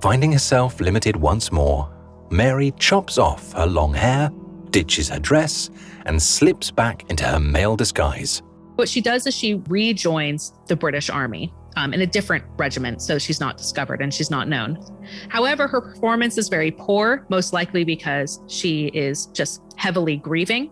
Finding 0.00 0.32
herself 0.32 0.80
limited 0.80 1.14
once 1.14 1.52
more, 1.52 1.92
Mary 2.30 2.72
chops 2.78 3.18
off 3.18 3.52
her 3.52 3.66
long 3.66 3.92
hair, 3.92 4.30
ditches 4.70 5.10
her 5.10 5.18
dress, 5.18 5.68
and 6.06 6.20
slips 6.22 6.70
back 6.70 7.08
into 7.10 7.24
her 7.24 7.38
male 7.38 7.76
disguise. 7.76 8.40
What 8.76 8.88
she 8.88 9.02
does 9.02 9.26
is 9.26 9.34
she 9.34 9.62
rejoins 9.68 10.54
the 10.68 10.76
British 10.76 11.10
Army 11.10 11.52
um, 11.76 11.92
in 11.92 12.00
a 12.00 12.06
different 12.06 12.44
regiment, 12.56 13.02
so 13.02 13.18
she's 13.18 13.40
not 13.40 13.58
discovered 13.58 14.00
and 14.00 14.12
she's 14.12 14.30
not 14.30 14.48
known. 14.48 14.82
However, 15.28 15.68
her 15.68 15.82
performance 15.82 16.38
is 16.38 16.48
very 16.48 16.70
poor, 16.70 17.26
most 17.28 17.52
likely 17.52 17.84
because 17.84 18.40
she 18.48 18.86
is 18.88 19.26
just 19.26 19.60
heavily 19.76 20.16
grieving. 20.16 20.70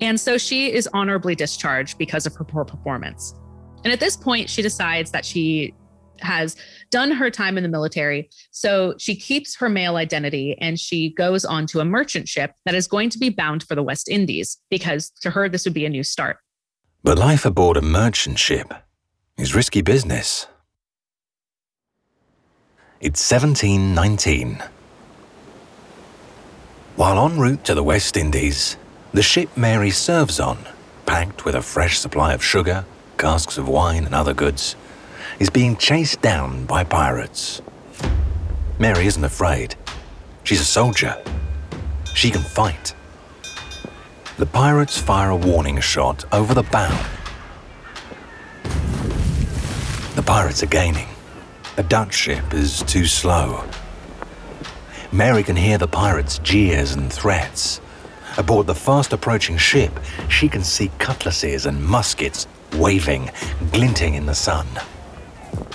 And 0.00 0.18
so 0.18 0.38
she 0.38 0.72
is 0.72 0.88
honorably 0.94 1.34
discharged 1.34 1.98
because 1.98 2.24
of 2.24 2.34
her 2.36 2.44
poor 2.44 2.64
performance. 2.64 3.34
And 3.84 3.92
at 3.92 4.00
this 4.00 4.16
point, 4.16 4.48
she 4.48 4.62
decides 4.62 5.10
that 5.10 5.26
she 5.26 5.74
has 6.24 6.56
done 6.90 7.10
her 7.12 7.30
time 7.30 7.56
in 7.56 7.62
the 7.62 7.68
military. 7.68 8.30
So 8.50 8.94
she 8.98 9.14
keeps 9.14 9.56
her 9.56 9.68
male 9.68 9.96
identity 9.96 10.56
and 10.60 10.78
she 10.78 11.10
goes 11.10 11.44
on 11.44 11.66
to 11.68 11.80
a 11.80 11.84
merchant 11.84 12.28
ship 12.28 12.52
that 12.64 12.74
is 12.74 12.86
going 12.86 13.10
to 13.10 13.18
be 13.18 13.28
bound 13.28 13.62
for 13.62 13.74
the 13.74 13.82
West 13.82 14.08
Indies 14.08 14.58
because 14.70 15.10
to 15.20 15.30
her, 15.30 15.48
this 15.48 15.64
would 15.64 15.74
be 15.74 15.86
a 15.86 15.90
new 15.90 16.02
start. 16.02 16.38
But 17.02 17.18
life 17.18 17.44
aboard 17.44 17.76
a 17.76 17.82
merchant 17.82 18.38
ship 18.38 18.72
is 19.36 19.54
risky 19.54 19.82
business. 19.82 20.46
It's 23.00 23.30
1719. 23.30 24.62
While 26.96 27.26
en 27.26 27.38
route 27.38 27.64
to 27.64 27.74
the 27.74 27.82
West 27.82 28.16
Indies, 28.16 28.76
the 29.12 29.22
ship 29.22 29.56
Mary 29.56 29.90
serves 29.90 30.40
on, 30.40 30.58
packed 31.04 31.44
with 31.44 31.54
a 31.54 31.60
fresh 31.60 31.98
supply 31.98 32.32
of 32.32 32.42
sugar, 32.42 32.84
casks 33.18 33.58
of 33.58 33.68
wine, 33.68 34.04
and 34.06 34.14
other 34.14 34.32
goods, 34.32 34.76
is 35.38 35.50
being 35.50 35.76
chased 35.76 36.20
down 36.22 36.64
by 36.66 36.84
pirates. 36.84 37.62
Mary 38.78 39.06
isn't 39.06 39.24
afraid. 39.24 39.74
She's 40.44 40.60
a 40.60 40.64
soldier. 40.64 41.22
She 42.14 42.30
can 42.30 42.42
fight. 42.42 42.94
The 44.36 44.46
pirates 44.46 44.98
fire 44.98 45.30
a 45.30 45.36
warning 45.36 45.80
shot 45.80 46.24
over 46.32 46.54
the 46.54 46.62
bow. 46.64 47.06
The 50.16 50.22
pirates 50.22 50.62
are 50.62 50.66
gaining. 50.66 51.08
The 51.76 51.82
Dutch 51.82 52.14
ship 52.14 52.52
is 52.52 52.82
too 52.82 53.06
slow. 53.06 53.64
Mary 55.12 55.42
can 55.42 55.56
hear 55.56 55.78
the 55.78 55.88
pirates' 55.88 56.38
jeers 56.38 56.92
and 56.92 57.12
threats. 57.12 57.80
Aboard 58.36 58.66
the 58.66 58.74
fast 58.74 59.12
approaching 59.12 59.56
ship, 59.56 59.92
she 60.28 60.48
can 60.48 60.64
see 60.64 60.90
cutlasses 60.98 61.66
and 61.66 61.84
muskets 61.84 62.48
waving, 62.74 63.30
glinting 63.70 64.14
in 64.14 64.26
the 64.26 64.34
sun. 64.34 64.66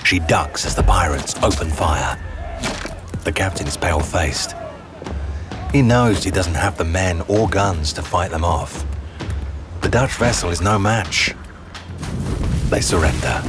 She 0.04 0.20
ducks 0.20 0.66
as 0.66 0.76
the 0.76 0.84
pirates 0.84 1.36
open 1.44 1.70
fire. 1.70 2.18
The 3.24 3.32
captain 3.32 3.68
is 3.68 3.78
pale 3.78 4.00
faced. 4.00 4.56
He 5.72 5.82
knows 5.82 6.24
he 6.24 6.32
doesn't 6.32 6.56
have 6.56 6.78
the 6.78 6.86
men 6.86 7.22
or 7.28 7.48
guns 7.48 7.94
to 7.94 8.02
fight 8.02 8.32
them 8.32 8.44
off. 8.44 8.86
The 9.82 9.90
Dutch 9.90 10.14
vessel 10.14 10.50
is 10.50 10.62
no 10.62 10.80
match. 10.80 11.36
They 12.70 12.82
surrender. 12.82 13.44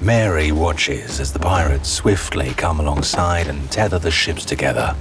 Mary 0.00 0.52
watches 0.52 1.20
as 1.20 1.32
the 1.32 1.38
pirates 1.38 1.88
swiftly 1.88 2.50
come 2.54 2.80
alongside 2.80 3.48
and 3.48 3.70
tether 3.70 3.98
the 3.98 4.10
ships 4.10 4.44
together. 4.44 4.94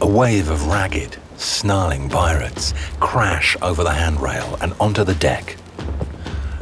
A 0.00 0.06
wave 0.06 0.48
of 0.48 0.68
ragged, 0.68 1.16
snarling 1.36 2.08
pirates 2.08 2.72
crash 3.00 3.56
over 3.60 3.82
the 3.82 3.92
handrail 3.92 4.56
and 4.60 4.74
onto 4.78 5.04
the 5.04 5.14
deck. 5.14 5.56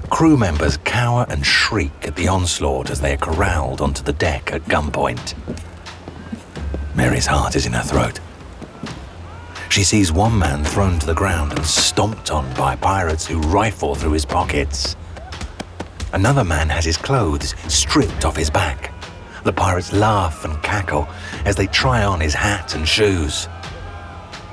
Crew 0.08 0.36
members 0.36 0.75
cower 0.96 1.26
and 1.28 1.44
shriek 1.44 1.92
at 2.04 2.16
the 2.16 2.26
onslaught 2.26 2.88
as 2.88 3.02
they 3.02 3.12
are 3.12 3.18
corralled 3.18 3.82
onto 3.82 4.02
the 4.02 4.14
deck 4.14 4.50
at 4.50 4.64
gunpoint. 4.64 5.34
Mary's 6.94 7.26
heart 7.26 7.54
is 7.54 7.66
in 7.66 7.74
her 7.74 7.82
throat. 7.82 8.18
She 9.68 9.84
sees 9.84 10.10
one 10.10 10.38
man 10.38 10.64
thrown 10.64 10.98
to 10.98 11.04
the 11.04 11.12
ground 11.12 11.52
and 11.52 11.66
stomped 11.66 12.30
on 12.30 12.50
by 12.54 12.76
pirates 12.76 13.26
who 13.26 13.38
rifle 13.40 13.94
through 13.94 14.12
his 14.12 14.24
pockets. 14.24 14.96
Another 16.14 16.44
man 16.44 16.70
has 16.70 16.86
his 16.86 16.96
clothes 16.96 17.54
stripped 17.68 18.24
off 18.24 18.34
his 18.34 18.48
back. 18.48 18.90
The 19.44 19.52
pirates 19.52 19.92
laugh 19.92 20.46
and 20.46 20.62
cackle 20.62 21.06
as 21.44 21.56
they 21.56 21.66
try 21.66 22.04
on 22.04 22.20
his 22.20 22.32
hat 22.32 22.74
and 22.74 22.88
shoes. 22.88 23.44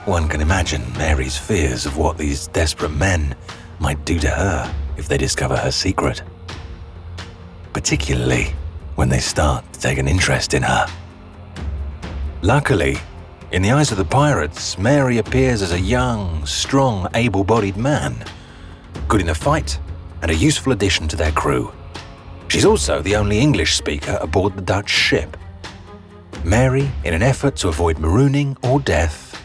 One 0.03 0.27
can 0.27 0.41
imagine 0.41 0.91
Mary's 0.97 1.37
fears 1.37 1.85
of 1.85 1.95
what 1.95 2.17
these 2.17 2.47
desperate 2.47 2.91
men 2.91 3.33
might 3.79 4.03
do 4.03 4.19
to 4.19 4.29
her 4.29 4.82
if 4.97 5.07
they 5.07 5.17
discover 5.17 5.57
her 5.57 5.71
secret. 5.71 6.21
Particularly 7.73 8.53
when 8.95 9.09
they 9.09 9.19
start 9.19 9.71
to 9.73 9.79
take 9.79 9.97
an 9.97 10.07
interest 10.07 10.53
in 10.53 10.63
her. 10.63 10.87
Luckily, 12.41 12.97
in 13.51 13.61
the 13.61 13.71
eyes 13.71 13.91
of 13.91 13.97
the 13.97 14.05
pirates, 14.05 14.77
Mary 14.77 15.17
appears 15.17 15.61
as 15.61 15.71
a 15.71 15.79
young, 15.79 16.45
strong, 16.45 17.07
able 17.15 17.43
bodied 17.43 17.77
man, 17.77 18.15
good 19.07 19.21
in 19.21 19.29
a 19.29 19.35
fight 19.35 19.79
and 20.21 20.31
a 20.31 20.35
useful 20.35 20.73
addition 20.73 21.07
to 21.07 21.15
their 21.15 21.31
crew. 21.31 21.71
She's 22.47 22.65
also 22.65 23.01
the 23.01 23.15
only 23.15 23.39
English 23.39 23.75
speaker 23.75 24.17
aboard 24.21 24.55
the 24.55 24.61
Dutch 24.61 24.89
ship. 24.89 25.37
Mary, 26.43 26.91
in 27.03 27.13
an 27.13 27.23
effort 27.23 27.55
to 27.57 27.69
avoid 27.69 27.97
marooning 27.97 28.57
or 28.63 28.79
death, 28.79 29.41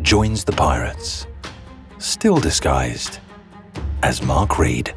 joins 0.00 0.44
the 0.44 0.52
pirates, 0.52 1.26
still 1.98 2.38
disguised 2.38 3.20
as 4.02 4.22
Mark 4.22 4.58
Read. 4.58 4.94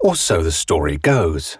Or 0.00 0.14
so 0.14 0.42
the 0.42 0.52
story 0.52 0.96
goes. 0.96 1.58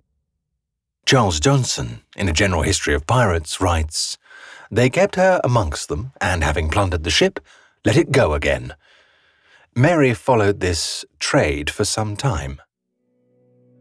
Charles 1.06 1.40
Johnson, 1.40 2.02
in 2.16 2.28
A 2.28 2.32
General 2.32 2.62
History 2.62 2.94
of 2.94 3.06
Pirates, 3.06 3.60
writes 3.60 4.18
They 4.70 4.90
kept 4.90 5.16
her 5.16 5.40
amongst 5.42 5.88
them, 5.88 6.12
and 6.20 6.44
having 6.44 6.68
plundered 6.68 7.04
the 7.04 7.10
ship, 7.10 7.40
let 7.84 7.96
it 7.96 8.12
go 8.12 8.34
again. 8.34 8.74
Mary 9.74 10.12
followed 10.12 10.60
this 10.60 11.04
trade 11.18 11.70
for 11.70 11.84
some 11.84 12.16
time. 12.16 12.60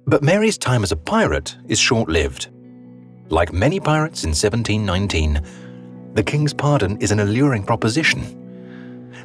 But 0.06 0.24
Mary's 0.24 0.58
time 0.58 0.84
as 0.84 0.92
a 0.92 0.96
pirate 0.96 1.58
is 1.68 1.80
short 1.80 2.08
lived. 2.08 2.50
Like 3.30 3.52
many 3.52 3.80
pirates 3.80 4.24
in 4.24 4.30
1719, 4.30 5.42
the 6.14 6.24
king's 6.24 6.54
pardon 6.54 6.98
is 7.02 7.12
an 7.12 7.20
alluring 7.20 7.64
proposition. 7.64 8.47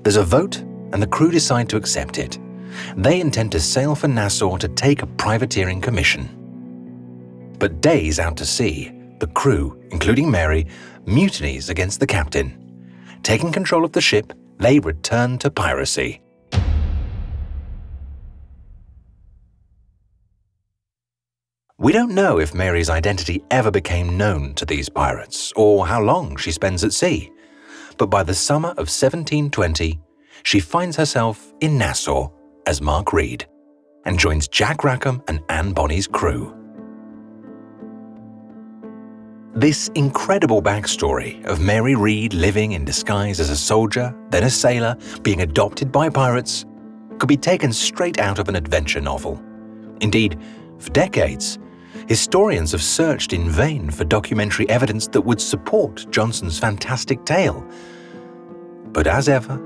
There's 0.02 0.16
a 0.16 0.24
vote, 0.24 0.58
and 0.92 1.02
the 1.02 1.06
crew 1.06 1.30
decide 1.30 1.68
to 1.70 1.76
accept 1.76 2.18
it. 2.18 2.38
They 2.96 3.20
intend 3.20 3.52
to 3.52 3.60
sail 3.60 3.94
for 3.94 4.08
Nassau 4.08 4.56
to 4.56 4.68
take 4.68 5.02
a 5.02 5.06
privateering 5.06 5.80
commission. 5.80 6.28
But 7.58 7.80
days 7.80 8.18
out 8.18 8.36
to 8.38 8.46
sea, 8.46 8.92
the 9.20 9.26
crew, 9.28 9.80
including 9.90 10.30
Mary, 10.30 10.66
mutinies 11.06 11.70
against 11.70 12.00
the 12.00 12.06
captain. 12.06 12.58
Taking 13.22 13.52
control 13.52 13.84
of 13.84 13.92
the 13.92 14.00
ship, 14.00 14.32
they 14.58 14.78
return 14.80 15.38
to 15.38 15.50
piracy. 15.50 16.20
We 21.78 21.92
don't 21.92 22.14
know 22.14 22.38
if 22.38 22.54
Mary's 22.54 22.90
identity 22.90 23.42
ever 23.50 23.70
became 23.70 24.16
known 24.16 24.54
to 24.54 24.64
these 24.64 24.88
pirates 24.88 25.52
or 25.56 25.86
how 25.86 26.00
long 26.00 26.36
she 26.36 26.52
spends 26.52 26.84
at 26.84 26.92
sea 26.92 27.32
but 27.98 28.06
by 28.06 28.22
the 28.22 28.34
summer 28.34 28.70
of 28.70 28.88
1720, 28.88 30.00
she 30.42 30.60
finds 30.60 30.96
herself 30.96 31.52
in 31.60 31.78
Nassau 31.78 32.30
as 32.66 32.80
Mark 32.80 33.12
Read 33.12 33.46
and 34.04 34.18
joins 34.18 34.48
Jack 34.48 34.84
Rackham 34.84 35.22
and 35.28 35.40
Anne 35.48 35.72
Bonny's 35.72 36.06
crew. 36.06 36.56
This 39.54 39.88
incredible 39.94 40.62
backstory 40.62 41.44
of 41.44 41.60
Mary 41.60 41.94
Read 41.94 42.32
living 42.32 42.72
in 42.72 42.86
disguise 42.86 43.38
as 43.38 43.50
a 43.50 43.56
soldier, 43.56 44.14
then 44.30 44.44
a 44.44 44.50
sailor, 44.50 44.96
being 45.22 45.42
adopted 45.42 45.92
by 45.92 46.08
pirates, 46.08 46.64
could 47.18 47.28
be 47.28 47.36
taken 47.36 47.72
straight 47.72 48.18
out 48.18 48.38
of 48.38 48.48
an 48.48 48.56
adventure 48.56 49.00
novel. 49.00 49.40
Indeed, 50.00 50.40
for 50.78 50.90
decades, 50.90 51.58
historians 52.08 52.72
have 52.72 52.82
searched 52.82 53.32
in 53.32 53.48
vain 53.48 53.90
for 53.90 54.04
documentary 54.04 54.68
evidence 54.68 55.06
that 55.08 55.20
would 55.20 55.40
support 55.40 56.06
Johnson's 56.10 56.58
fantastic 56.58 57.24
tale. 57.24 57.66
But 58.92 59.06
as 59.06 59.28
ever, 59.28 59.60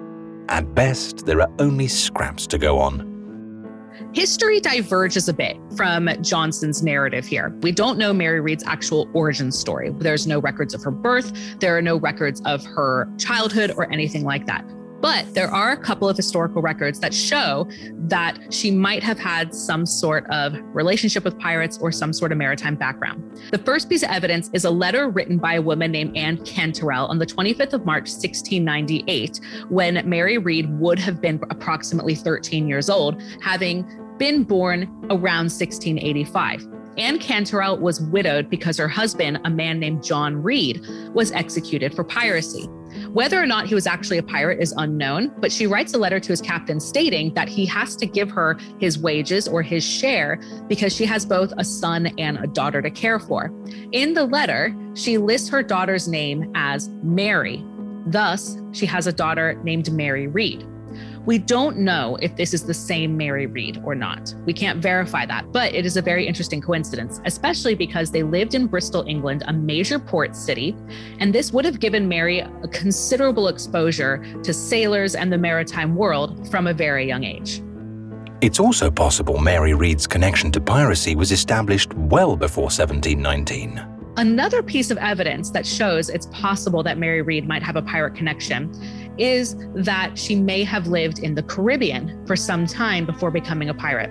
at 0.49 0.75
best, 0.75 1.27
there 1.27 1.41
are 1.41 1.51
only 1.59 1.89
scraps 1.89 2.47
to 2.49 2.59
go 2.59 2.79
on. 2.79 3.17
History 4.13 4.61
diverges 4.61 5.29
a 5.29 5.33
bit 5.33 5.59
from 5.77 6.09
Johnson's 6.23 6.83
narrative 6.83 7.27
here. 7.27 7.55
We 7.61 7.73
don't 7.73 7.99
know 7.99 8.13
Mary 8.13 8.41
Read's 8.41 8.65
actual 8.65 9.09
origin 9.13 9.51
story. 9.53 9.91
There's 9.91 10.27
no 10.27 10.39
records 10.39 10.75
of 10.75 10.83
her 10.85 10.91
birth, 10.91 11.33
there 11.61 11.77
are 11.77 11.83
no 11.83 11.97
records 11.97 12.41
of 12.43 12.65
her 12.65 13.09
childhood 13.19 13.73
or 13.77 13.91
anything 13.93 14.25
like 14.25 14.47
that. 14.47 14.65
But 15.07 15.35
there 15.35 15.49
are 15.55 15.71
a 15.71 15.77
couple 15.77 16.09
of 16.09 16.17
historical 16.17 16.61
records 16.61 16.99
that 16.99 17.15
show 17.15 17.69
that 18.09 18.53
she 18.53 18.73
might 18.73 19.05
have 19.05 19.21
had 19.21 19.55
some 19.55 19.87
sort 19.87 20.29
of 20.31 20.57
relationship 20.75 21.23
with 21.23 21.39
pirates 21.39 21.79
or 21.79 21.93
some 21.93 22.13
sort 22.13 22.33
of 22.33 22.39
maritime 22.39 22.75
background. 22.75 23.23
The 23.53 23.59
first 23.59 23.89
piece 23.89 24.03
of 24.03 24.11
evidence 24.11 24.51
is 24.53 24.65
a 24.65 24.71
letter 24.71 25.09
written 25.09 25.39
by 25.39 25.55
a 25.55 25.63
woman 25.63 25.93
named 25.93 26.17
Anne 26.17 26.39
Canterell 26.39 27.07
on 27.07 27.21
the 27.21 27.27
25th 27.27 27.73
of 27.73 27.87
March, 27.87 28.11
1698, 28.11 29.39
when 29.69 30.03
Mary 30.11 30.39
Read 30.39 30.77
would 30.81 30.99
have 30.99 31.21
been 31.21 31.41
approximately 31.51 32.17
13 32.17 32.67
years 32.67 32.91
old, 32.91 33.23
having 33.41 33.87
been 34.19 34.43
born 34.43 34.89
around 35.09 35.53
1685. 35.53 36.67
Anne 36.99 37.21
Canterell 37.21 37.79
was 37.79 38.01
widowed 38.01 38.51
because 38.51 38.77
her 38.79 38.89
husband, 38.89 39.39
a 39.45 39.51
man 39.51 39.79
named 39.79 40.03
John 40.03 40.43
Read, 40.43 40.85
was 41.15 41.31
executed 41.31 41.95
for 41.95 42.03
piracy. 42.03 42.69
Whether 43.17 43.43
or 43.43 43.47
not 43.47 43.67
he 43.67 43.75
was 43.75 43.87
actually 43.87 44.19
a 44.19 44.23
pirate 44.23 44.61
is 44.61 44.75
unknown, 44.77 45.33
but 45.39 45.51
she 45.51 45.67
writes 45.67 45.95
a 45.95 45.97
letter 45.97 46.21
to 46.21 46.29
his 46.29 46.43
captain 46.43 46.79
stating 46.79 47.33
that 47.33 47.49
he 47.49 47.65
has 47.65 47.97
to 47.97 48.05
give 48.05 48.31
her 48.31 48.59
his 48.79 48.99
wages 48.99 49.49
or 49.49 49.63
his 49.63 49.83
share 49.83 50.39
because 50.69 50.95
she 50.95 51.07
has 51.07 51.25
both 51.25 51.51
a 51.57 51.65
son 51.65 52.09
and 52.19 52.37
a 52.37 52.47
daughter 52.47 52.83
to 52.83 52.91
care 52.91 53.19
for. 53.19 53.51
In 53.93 54.13
the 54.13 54.27
letter, 54.27 54.77
she 54.93 55.17
lists 55.17 55.49
her 55.49 55.63
daughter's 55.63 56.07
name 56.07 56.53
as 56.55 56.91
Mary. 57.03 57.65
Thus, 58.07 58.59
she 58.73 58.85
has 58.85 59.07
a 59.07 59.15
daughter 59.15 59.59
named 59.65 59.91
Mary 59.91 60.27
Read. 60.27 60.67
We 61.27 61.39
don't 61.39 61.79
know 61.79 62.17
if 62.23 62.37
this 62.37 62.55
is 62.55 62.65
the 62.65 62.73
same 62.73 63.17
Mary 63.17 63.47
Read 63.47 63.83
or 63.85 63.97
not. 63.97 64.33
We 64.45 64.53
can't 64.53 64.81
verify 64.81 65.27
that, 65.27 65.51
but 65.51 65.75
it 65.75 65.85
is 65.85 65.97
a 65.97 66.03
very 66.03 66.25
interesting 66.25 66.61
coincidence, 66.61 67.21
especially 67.25 67.75
because 67.75 68.13
they 68.13 68.23
lived 68.23 68.55
in 68.55 68.69
Bristol, 68.69 69.05
England, 69.09 69.43
a 69.49 69.53
major 69.53 69.99
port 69.99 70.37
city, 70.37 70.77
and 71.19 71.35
this 71.35 71.53
would 71.53 71.65
have 71.65 71.81
given 71.81 72.09
Mary 72.09 72.39
a 72.39 72.69
considerable 72.71 73.49
exposure 73.49 74.25
to 74.45 74.55
sailors 74.55 75.17
and 75.17 75.33
the 75.33 75.39
maritime 75.39 75.97
world 75.97 76.49
from 76.49 76.69
a 76.69 76.73
very 76.73 77.09
young 77.09 77.25
age. 77.25 77.61
It's 78.41 78.61
also 78.61 78.89
possible 78.89 79.39
Mary 79.39 79.75
Read's 79.75 80.07
connection 80.07 80.53
to 80.53 80.61
piracy 80.61 81.17
was 81.17 81.33
established 81.33 81.93
well 81.95 82.37
before 82.37 82.71
1719. 82.71 83.96
Another 84.19 84.63
piece 84.63 84.91
of 84.91 84.97
evidence 84.97 85.51
that 85.51 85.67
shows 85.67 86.09
it's 86.09 86.27
possible 86.27 86.83
that 86.83 86.97
Mary 86.97 87.21
Read 87.21 87.47
might 87.47 87.63
have 87.63 87.77
a 87.77 87.83
pirate 87.83 88.15
connection 88.15 88.73
is 89.19 89.57
that 89.75 90.19
she 90.19 90.35
may 90.35 90.65
have 90.65 90.87
lived 90.87 91.19
in 91.19 91.35
the 91.35 91.43
Caribbean 91.43 92.27
for 92.27 92.35
some 92.35 92.67
time 92.67 93.05
before 93.05 93.31
becoming 93.31 93.69
a 93.69 93.75
pirate. 93.75 94.11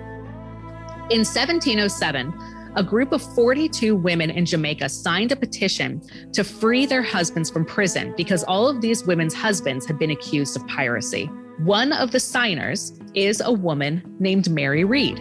In 1.10 1.24
1707, 1.24 2.32
a 2.76 2.84
group 2.84 3.10
of 3.10 3.22
42 3.34 3.96
women 3.96 4.30
in 4.30 4.44
Jamaica 4.46 4.88
signed 4.88 5.32
a 5.32 5.36
petition 5.36 6.00
to 6.32 6.44
free 6.44 6.86
their 6.86 7.02
husbands 7.02 7.50
from 7.50 7.64
prison 7.64 8.14
because 8.16 8.44
all 8.44 8.68
of 8.68 8.80
these 8.80 9.04
women's 9.06 9.34
husbands 9.34 9.86
had 9.86 9.98
been 9.98 10.12
accused 10.12 10.56
of 10.56 10.66
piracy. 10.68 11.26
One 11.58 11.92
of 11.92 12.12
the 12.12 12.20
signers 12.20 12.92
is 13.14 13.40
a 13.40 13.50
woman 13.50 14.02
named 14.20 14.50
Mary 14.50 14.84
Read. 14.84 15.18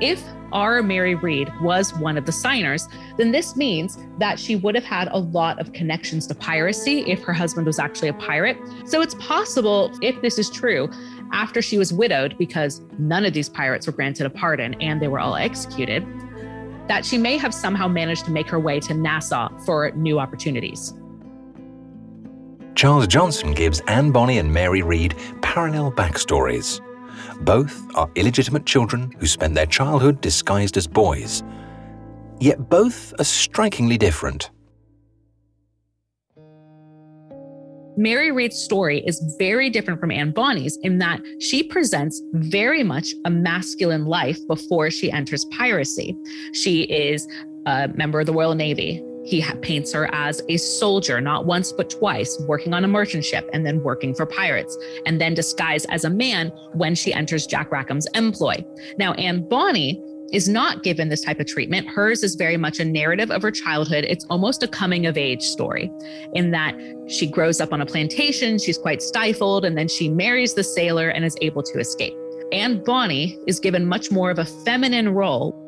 If 0.00 0.22
our 0.52 0.82
Mary 0.82 1.14
Read 1.14 1.50
was 1.60 1.94
one 1.94 2.16
of 2.16 2.26
the 2.26 2.32
signers, 2.32 2.88
then 3.16 3.32
this 3.32 3.56
means 3.56 3.98
that 4.18 4.38
she 4.38 4.56
would 4.56 4.74
have 4.74 4.84
had 4.84 5.08
a 5.08 5.18
lot 5.18 5.60
of 5.60 5.72
connections 5.72 6.26
to 6.28 6.34
piracy 6.34 7.00
if 7.10 7.22
her 7.22 7.32
husband 7.32 7.66
was 7.66 7.78
actually 7.78 8.08
a 8.08 8.14
pirate. 8.14 8.56
So 8.84 9.00
it's 9.00 9.14
possible, 9.16 9.96
if 10.02 10.20
this 10.22 10.38
is 10.38 10.50
true, 10.50 10.90
after 11.32 11.62
she 11.62 11.78
was 11.78 11.92
widowed, 11.92 12.36
because 12.38 12.82
none 12.98 13.24
of 13.24 13.32
these 13.32 13.48
pirates 13.48 13.86
were 13.86 13.92
granted 13.92 14.26
a 14.26 14.30
pardon 14.30 14.74
and 14.80 15.00
they 15.00 15.08
were 15.08 15.20
all 15.20 15.36
executed, 15.36 16.06
that 16.88 17.04
she 17.04 17.16
may 17.16 17.36
have 17.38 17.54
somehow 17.54 17.88
managed 17.88 18.24
to 18.26 18.30
make 18.30 18.48
her 18.48 18.60
way 18.60 18.80
to 18.80 18.94
Nassau 18.94 19.48
for 19.64 19.90
new 19.92 20.18
opportunities. 20.18 20.92
Charles 22.74 23.06
Johnson 23.06 23.52
gives 23.52 23.80
Anne 23.86 24.10
Bonny 24.12 24.38
and 24.38 24.52
Mary 24.52 24.82
Read 24.82 25.14
parallel 25.40 25.92
backstories. 25.92 26.80
Both 27.44 27.82
are 27.96 28.08
illegitimate 28.14 28.66
children 28.66 29.10
who 29.18 29.26
spend 29.26 29.56
their 29.56 29.66
childhood 29.66 30.20
disguised 30.20 30.76
as 30.76 30.86
boys. 30.86 31.42
Yet 32.38 32.68
both 32.68 33.12
are 33.18 33.24
strikingly 33.24 33.98
different. 33.98 34.50
Mary 37.96 38.30
Read's 38.30 38.56
story 38.56 39.02
is 39.06 39.20
very 39.38 39.68
different 39.68 40.00
from 40.00 40.12
Anne 40.12 40.30
Bonny's 40.30 40.78
in 40.82 40.98
that 40.98 41.20
she 41.40 41.62
presents 41.62 42.22
very 42.32 42.82
much 42.82 43.08
a 43.24 43.30
masculine 43.30 44.06
life 44.06 44.38
before 44.46 44.90
she 44.90 45.10
enters 45.10 45.44
piracy. 45.56 46.16
She 46.54 46.82
is 46.82 47.26
a 47.66 47.88
member 47.88 48.20
of 48.20 48.26
the 48.26 48.32
Royal 48.32 48.54
Navy. 48.54 49.02
He 49.24 49.44
paints 49.60 49.92
her 49.92 50.12
as 50.12 50.42
a 50.48 50.56
soldier, 50.56 51.20
not 51.20 51.46
once 51.46 51.72
but 51.72 51.90
twice, 51.90 52.40
working 52.48 52.74
on 52.74 52.84
a 52.84 52.88
merchant 52.88 53.24
ship 53.24 53.48
and 53.52 53.64
then 53.64 53.82
working 53.82 54.14
for 54.14 54.26
pirates, 54.26 54.76
and 55.06 55.20
then 55.20 55.34
disguised 55.34 55.86
as 55.90 56.04
a 56.04 56.10
man 56.10 56.48
when 56.72 56.94
she 56.94 57.12
enters 57.12 57.46
Jack 57.46 57.70
Rackham's 57.70 58.08
employ. 58.14 58.64
Now, 58.98 59.12
Anne 59.14 59.48
Bonny 59.48 60.02
is 60.32 60.48
not 60.48 60.82
given 60.82 61.08
this 61.08 61.20
type 61.20 61.38
of 61.38 61.46
treatment. 61.46 61.86
Hers 61.86 62.22
is 62.22 62.34
very 62.34 62.56
much 62.56 62.80
a 62.80 62.84
narrative 62.84 63.30
of 63.30 63.42
her 63.42 63.50
childhood. 63.50 64.04
It's 64.08 64.24
almost 64.30 64.62
a 64.62 64.68
coming 64.68 65.06
of 65.06 65.18
age 65.18 65.42
story 65.42 65.92
in 66.32 66.50
that 66.52 66.74
she 67.06 67.26
grows 67.26 67.60
up 67.60 67.72
on 67.72 67.82
a 67.82 67.86
plantation, 67.86 68.58
she's 68.58 68.78
quite 68.78 69.02
stifled, 69.02 69.64
and 69.64 69.76
then 69.76 69.88
she 69.88 70.08
marries 70.08 70.54
the 70.54 70.64
sailor 70.64 71.10
and 71.10 71.24
is 71.24 71.36
able 71.42 71.62
to 71.62 71.78
escape. 71.78 72.14
Anne 72.50 72.82
Bonny 72.82 73.38
is 73.46 73.60
given 73.60 73.86
much 73.86 74.10
more 74.10 74.30
of 74.30 74.38
a 74.38 74.44
feminine 74.44 75.10
role 75.10 75.58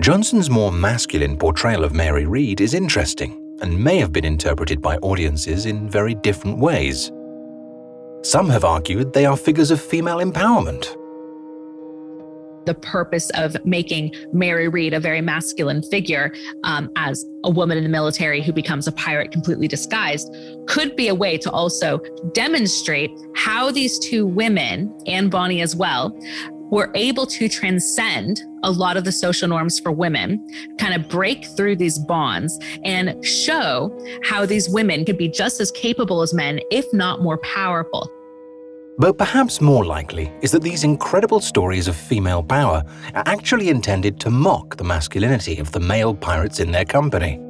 Johnson's 0.00 0.48
more 0.48 0.70
masculine 0.70 1.36
portrayal 1.36 1.82
of 1.82 1.92
Mary 1.92 2.24
Read 2.24 2.60
is 2.60 2.72
interesting 2.72 3.36
and 3.60 3.82
may 3.82 3.98
have 3.98 4.12
been 4.12 4.24
interpreted 4.24 4.80
by 4.80 4.96
audiences 4.98 5.66
in 5.66 5.88
very 5.88 6.14
different 6.14 6.58
ways. 6.58 7.10
Some 8.22 8.48
have 8.48 8.64
argued 8.64 9.12
they 9.12 9.26
are 9.26 9.36
figures 9.36 9.72
of 9.72 9.80
female 9.80 10.18
empowerment. 10.18 10.94
The 12.64 12.74
purpose 12.74 13.30
of 13.30 13.56
making 13.64 14.14
Mary 14.32 14.68
Read 14.68 14.94
a 14.94 15.00
very 15.00 15.20
masculine 15.20 15.82
figure 15.82 16.32
um, 16.62 16.92
as 16.94 17.24
a 17.42 17.50
woman 17.50 17.76
in 17.76 17.82
the 17.82 17.90
military 17.90 18.40
who 18.40 18.52
becomes 18.52 18.86
a 18.86 18.92
pirate 18.92 19.32
completely 19.32 19.66
disguised 19.66 20.32
could 20.68 20.94
be 20.94 21.08
a 21.08 21.14
way 21.14 21.36
to 21.38 21.50
also 21.50 21.98
demonstrate 22.34 23.10
how 23.34 23.72
these 23.72 23.98
two 23.98 24.28
women, 24.28 24.96
and 25.08 25.28
Bonny 25.28 25.60
as 25.60 25.74
well, 25.74 26.16
were 26.70 26.90
able 26.94 27.26
to 27.26 27.48
transcend 27.48 28.42
a 28.62 28.70
lot 28.70 28.96
of 28.96 29.04
the 29.04 29.12
social 29.12 29.48
norms 29.48 29.78
for 29.78 29.92
women, 29.92 30.44
kind 30.78 30.94
of 30.94 31.08
break 31.08 31.46
through 31.56 31.76
these 31.76 31.98
bonds 31.98 32.58
and 32.84 33.24
show 33.24 33.96
how 34.24 34.44
these 34.44 34.68
women 34.68 35.04
could 35.04 35.18
be 35.18 35.28
just 35.28 35.60
as 35.60 35.70
capable 35.70 36.22
as 36.22 36.34
men, 36.34 36.60
if 36.70 36.84
not 36.92 37.20
more 37.20 37.38
powerful. 37.38 38.10
But 38.98 39.16
perhaps 39.16 39.60
more 39.60 39.84
likely 39.84 40.32
is 40.42 40.50
that 40.50 40.62
these 40.62 40.82
incredible 40.82 41.40
stories 41.40 41.86
of 41.86 41.94
female 41.94 42.42
power 42.42 42.82
are 43.14 43.22
actually 43.26 43.68
intended 43.68 44.18
to 44.20 44.30
mock 44.30 44.76
the 44.76 44.82
masculinity 44.82 45.58
of 45.60 45.70
the 45.70 45.78
male 45.78 46.14
pirates 46.14 46.58
in 46.58 46.72
their 46.72 46.84
company 46.84 47.40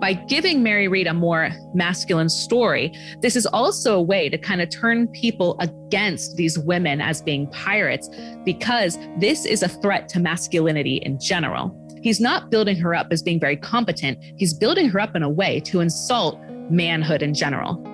by 0.00 0.14
giving 0.14 0.62
Mary 0.62 0.88
Read 0.88 1.06
a 1.06 1.12
more 1.12 1.50
masculine 1.74 2.30
story, 2.30 2.92
this 3.20 3.36
is 3.36 3.44
also 3.46 3.96
a 3.96 4.02
way 4.02 4.30
to 4.30 4.38
kind 4.38 4.62
of 4.62 4.70
turn 4.70 5.06
people 5.08 5.56
against 5.60 6.36
these 6.36 6.58
women 6.58 7.02
as 7.02 7.20
being 7.20 7.46
pirates 7.48 8.08
because 8.44 8.98
this 9.18 9.44
is 9.44 9.62
a 9.62 9.68
threat 9.68 10.08
to 10.08 10.18
masculinity 10.18 10.96
in 10.96 11.20
general. 11.20 11.76
He's 12.02 12.18
not 12.18 12.50
building 12.50 12.76
her 12.76 12.94
up 12.94 13.08
as 13.10 13.22
being 13.22 13.38
very 13.38 13.58
competent, 13.58 14.18
he's 14.36 14.54
building 14.54 14.88
her 14.88 15.00
up 15.00 15.14
in 15.14 15.22
a 15.22 15.28
way 15.28 15.60
to 15.60 15.80
insult 15.80 16.40
manhood 16.70 17.20
in 17.20 17.34
general. 17.34 17.86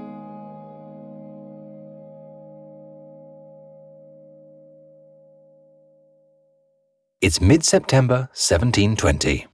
It's 7.21 7.41
mid 7.41 7.65
September 7.65 8.29
1720. 8.35 9.47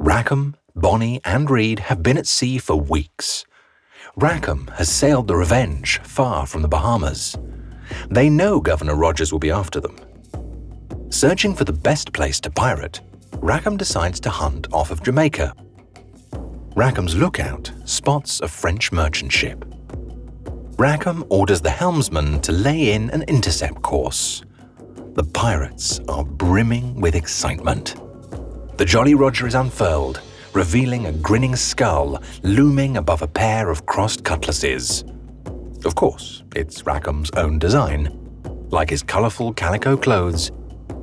Rackham 0.00 0.56
Bonny 0.76 1.20
and 1.24 1.48
Read 1.48 1.78
have 1.78 2.02
been 2.02 2.18
at 2.18 2.26
sea 2.26 2.58
for 2.58 2.74
weeks. 2.74 3.44
Rackham 4.16 4.68
has 4.74 4.90
sailed 4.90 5.28
the 5.28 5.36
Revenge 5.36 6.00
far 6.00 6.46
from 6.46 6.62
the 6.62 6.68
Bahamas. 6.68 7.36
They 8.10 8.28
know 8.28 8.60
Governor 8.60 8.96
Rogers 8.96 9.30
will 9.30 9.38
be 9.38 9.52
after 9.52 9.78
them. 9.78 9.96
Searching 11.10 11.54
for 11.54 11.62
the 11.62 11.72
best 11.72 12.12
place 12.12 12.40
to 12.40 12.50
pirate, 12.50 13.00
Rackham 13.36 13.76
decides 13.76 14.18
to 14.20 14.30
hunt 14.30 14.66
off 14.72 14.90
of 14.90 15.00
Jamaica. 15.04 15.54
Rackham's 16.74 17.14
lookout 17.14 17.70
spots 17.84 18.40
a 18.40 18.48
French 18.48 18.90
merchant 18.90 19.30
ship. 19.30 19.64
Rackham 20.76 21.24
orders 21.28 21.60
the 21.60 21.70
helmsman 21.70 22.40
to 22.40 22.50
lay 22.50 22.94
in 22.94 23.10
an 23.10 23.22
intercept 23.28 23.80
course. 23.82 24.42
The 25.12 25.22
pirates 25.22 26.00
are 26.08 26.24
brimming 26.24 27.00
with 27.00 27.14
excitement. 27.14 27.94
The 28.76 28.84
Jolly 28.84 29.14
Roger 29.14 29.46
is 29.46 29.54
unfurled 29.54 30.20
revealing 30.54 31.06
a 31.06 31.12
grinning 31.12 31.56
skull 31.56 32.22
looming 32.42 32.96
above 32.96 33.22
a 33.22 33.26
pair 33.26 33.70
of 33.70 33.86
crossed 33.86 34.24
cutlasses. 34.24 35.04
Of 35.84 35.96
course, 35.96 36.44
it's 36.54 36.82
Rackham's 36.82 37.30
own 37.32 37.58
design. 37.58 38.20
Like 38.70 38.90
his 38.90 39.02
colourful 39.02 39.54
calico 39.54 39.96
clothes, 39.96 40.52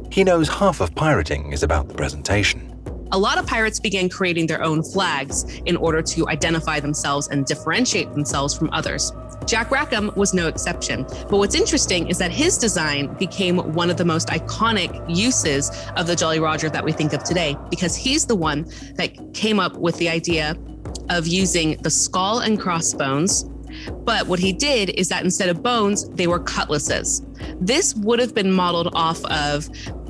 he 0.09 0.23
knows 0.23 0.49
half 0.49 0.81
of 0.81 0.95
pirating 0.95 1.51
is 1.51 1.63
about 1.63 1.87
the 1.87 1.93
presentation. 1.93 2.70
A 3.13 3.19
lot 3.19 3.37
of 3.37 3.45
pirates 3.45 3.77
began 3.77 4.07
creating 4.07 4.47
their 4.47 4.63
own 4.63 4.81
flags 4.81 5.43
in 5.65 5.75
order 5.75 6.01
to 6.01 6.29
identify 6.29 6.79
themselves 6.79 7.27
and 7.27 7.45
differentiate 7.45 8.13
themselves 8.13 8.53
from 8.53 8.69
others. 8.71 9.11
Jack 9.45 9.69
Rackham 9.69 10.11
was 10.15 10.33
no 10.33 10.47
exception. 10.47 11.03
But 11.03 11.37
what's 11.37 11.55
interesting 11.55 12.07
is 12.07 12.17
that 12.19 12.31
his 12.31 12.57
design 12.57 13.13
became 13.15 13.57
one 13.73 13.89
of 13.89 13.97
the 13.97 14.05
most 14.05 14.29
iconic 14.29 15.03
uses 15.13 15.71
of 15.97 16.07
the 16.07 16.15
Jolly 16.15 16.39
Roger 16.39 16.69
that 16.69 16.85
we 16.85 16.93
think 16.93 17.11
of 17.11 17.23
today, 17.23 17.57
because 17.69 17.97
he's 17.97 18.25
the 18.25 18.35
one 18.35 18.63
that 18.95 19.33
came 19.33 19.59
up 19.59 19.75
with 19.75 19.97
the 19.97 20.07
idea 20.07 20.55
of 21.09 21.27
using 21.27 21.75
the 21.81 21.89
skull 21.89 22.39
and 22.39 22.59
crossbones. 22.59 23.43
But 24.05 24.27
what 24.27 24.39
he 24.39 24.53
did 24.53 24.91
is 24.91 25.09
that 25.09 25.23
instead 25.23 25.49
of 25.49 25.61
bones, 25.61 26.07
they 26.11 26.27
were 26.27 26.39
cutlasses. 26.39 27.25
This 27.59 27.93
would 27.95 28.19
have 28.19 28.33
been 28.33 28.51
modeled 28.51 28.93
off 28.93 29.23
of 29.25 29.67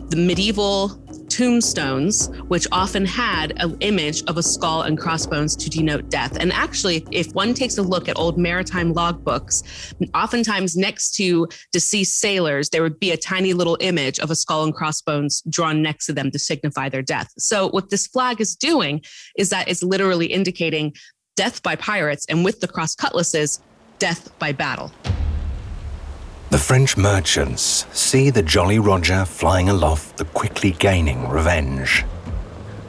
the 0.10 0.18
medieval 0.18 1.01
tombstones, 1.32 2.28
which 2.50 2.68
often 2.72 3.06
had 3.06 3.54
an 3.58 3.78
image 3.80 4.24
of 4.28 4.38
a 4.38 4.44
skull 4.44 4.82
and 4.84 4.98
crossbones 4.98 5.56
to 5.56 5.70
denote 5.70 6.10
death. 6.10 6.36
And 6.38 6.52
actually, 6.52 7.08
if 7.12 7.34
one 7.34 7.54
takes 7.54 7.78
a 7.78 7.82
look 7.82 8.10
at 8.10 8.18
old 8.18 8.38
maritime 8.38 8.94
logbooks, 8.94 9.64
oftentimes 10.14 10.76
next 10.76 11.16
to 11.16 11.48
deceased 11.72 12.20
sailors, 12.20 12.70
there 12.70 12.84
would 12.84 13.00
be 13.00 13.12
a 13.12 13.18
tiny 13.18 13.54
little 13.54 13.78
image 13.80 14.20
of 14.20 14.30
a 14.30 14.36
skull 14.36 14.66
and 14.66 14.74
crossbones 14.74 15.42
drawn 15.50 15.82
next 15.82 16.06
to 16.08 16.14
them 16.14 16.32
to 16.32 16.40
signify 16.40 16.90
their 16.90 17.02
death. 17.02 17.32
So, 17.38 17.70
what 17.70 17.90
this 17.90 18.08
flag 18.08 18.42
is 18.42 18.56
doing 18.56 19.02
is 19.38 19.50
that 19.50 19.70
it's 19.70 19.84
literally 19.84 20.28
indicating 20.28 20.94
death 21.38 21.64
by 21.64 21.76
pirates, 21.76 22.26
and 22.28 22.44
with 22.44 22.60
the 22.60 22.68
cross 22.68 22.94
cutlasses, 22.94 23.62
death 24.00 24.38
by 24.38 24.52
battle. 24.52 24.92
The 26.52 26.58
French 26.58 26.98
merchants 26.98 27.86
see 27.94 28.30
the 28.30 28.44
Jolly 28.44 28.78
Roger 28.78 29.24
flying 29.24 29.70
aloft, 29.70 30.18
the 30.18 30.26
quickly 30.26 30.72
gaining 30.72 31.30
revenge. 31.30 32.04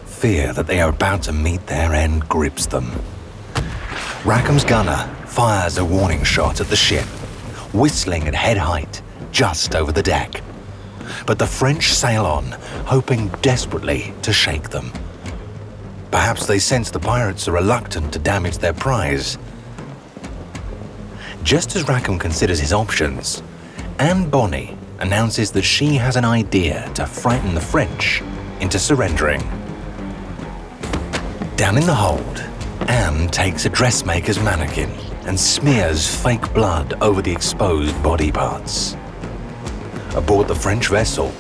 Fear 0.05 0.53
that 0.55 0.67
they 0.67 0.81
are 0.81 0.91
about 0.91 1.23
to 1.23 1.33
meet 1.33 1.65
their 1.69 1.95
end 1.95 2.29
grips 2.29 2.67
them. 2.67 2.91
Rackham's 4.25 4.65
gunner 4.65 5.09
fires 5.27 5.79
a 5.79 5.85
warning 5.85 6.25
shot 6.25 6.61
at 6.61 6.67
the 6.67 6.77
ship, 6.77 7.05
whistling 7.73 8.27
at 8.27 8.35
head 8.35 8.57
height 8.57 9.01
just 9.31 9.77
over 9.77 9.93
the 9.93 10.03
deck. 10.03 10.43
But 11.25 11.39
the 11.39 11.47
French 11.47 11.93
sail 11.93 12.27
on, 12.27 12.47
hoping 12.87 13.29
desperately 13.43 14.13
to 14.23 14.33
shake 14.33 14.71
them. 14.71 14.93
Perhaps 16.11 16.47
they 16.47 16.59
sense 16.59 16.91
the 16.91 16.99
pirates 16.99 17.47
are 17.47 17.53
reluctant 17.53 18.13
to 18.15 18.19
damage 18.19 18.59
their 18.59 18.75
prize. 18.75 19.39
Just 21.45 21.77
as 21.77 21.87
Rackham 21.87 22.19
considers 22.19 22.59
his 22.59 22.73
options, 22.73 23.41
Anne 24.03 24.29
Bonny 24.29 24.77
announces 24.99 25.53
that 25.53 25.63
she 25.63 25.95
has 25.95 26.17
an 26.17 26.25
idea 26.25 26.91
to 26.95 27.07
frighten 27.07 27.55
the 27.55 27.61
French 27.61 28.21
into 28.59 28.77
surrendering. 28.77 29.41
Down 31.55 31.79
in 31.79 31.87
the 31.87 31.95
hold, 31.95 32.39
Anne 32.89 33.29
takes 33.29 33.65
a 33.65 33.69
dressmaker's 33.69 34.41
mannequin 34.41 34.91
and 35.25 35.39
smears 35.39 36.13
fake 36.13 36.53
blood 36.53 36.95
over 37.01 37.23
the 37.23 37.31
exposed 37.31 38.03
body 38.03 38.33
parts. 38.33 38.97
Aboard 40.17 40.49
the 40.49 40.57
French 40.57 40.89
vessel, 40.89 41.33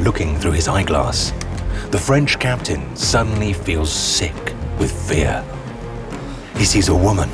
looking 0.00 0.36
through 0.36 0.54
his 0.58 0.66
eyeglass, 0.66 1.30
the 1.92 1.98
French 1.98 2.40
captain 2.40 2.96
suddenly 2.96 3.52
feels 3.52 3.92
sick 3.92 4.52
with 4.80 4.90
fear. 5.08 5.44
He 6.56 6.64
sees 6.64 6.88
a 6.88 6.94
woman 6.94 7.30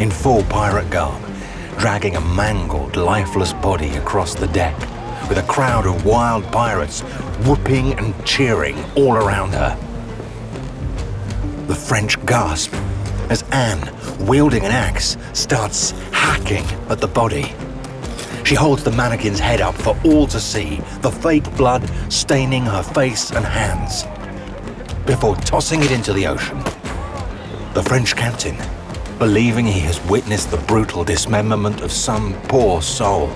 in 0.00 0.10
full 0.10 0.42
pirate 0.44 0.88
garb 0.88 1.25
dragging 1.78 2.16
a 2.16 2.20
mangled, 2.20 2.96
lifeless 2.96 3.52
body 3.52 3.90
across 3.96 4.34
the 4.34 4.48
deck, 4.48 4.78
with 5.28 5.38
a 5.38 5.46
crowd 5.48 5.86
of 5.86 6.04
wild 6.04 6.44
pirates 6.52 7.02
whooping 7.46 7.92
and 7.98 8.14
cheering 8.24 8.76
all 8.96 9.16
around 9.16 9.52
her. 9.52 9.76
The 11.66 11.74
French 11.74 12.24
gasp 12.26 12.72
as 13.28 13.42
Anne, 13.50 13.92
wielding 14.26 14.64
an 14.64 14.70
axe, 14.70 15.16
starts 15.32 15.90
hacking 16.12 16.64
at 16.88 17.00
the 17.00 17.08
body. 17.08 17.54
She 18.44 18.54
holds 18.54 18.84
the 18.84 18.92
mannequin's 18.92 19.40
head 19.40 19.60
up 19.60 19.74
for 19.74 19.98
all 20.04 20.26
to 20.28 20.38
see, 20.38 20.76
the 21.00 21.10
fake 21.10 21.56
blood 21.56 21.88
staining 22.12 22.64
her 22.64 22.82
face 22.82 23.32
and 23.32 23.44
hands, 23.44 24.04
before 25.04 25.34
tossing 25.36 25.82
it 25.82 25.90
into 25.90 26.12
the 26.12 26.26
ocean. 26.26 26.58
The 27.74 27.82
French 27.82 28.14
captain 28.14 28.56
believing 29.18 29.64
he 29.64 29.80
has 29.80 30.00
witnessed 30.06 30.50
the 30.50 30.58
brutal 30.58 31.04
dismemberment 31.04 31.80
of 31.80 31.90
some 31.90 32.34
poor 32.44 32.82
soul, 32.82 33.34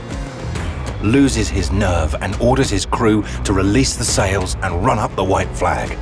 loses 1.03 1.49
his 1.49 1.71
nerve 1.71 2.15
and 2.21 2.37
orders 2.37 2.69
his 2.69 2.85
crew 2.85 3.23
to 3.45 3.53
release 3.53 3.97
the 3.97 4.05
sails 4.05 4.57
and 4.63 4.85
run 4.85 4.99
up 4.99 5.15
the 5.17 5.25
white 5.25 5.51
flag. 5.57 5.97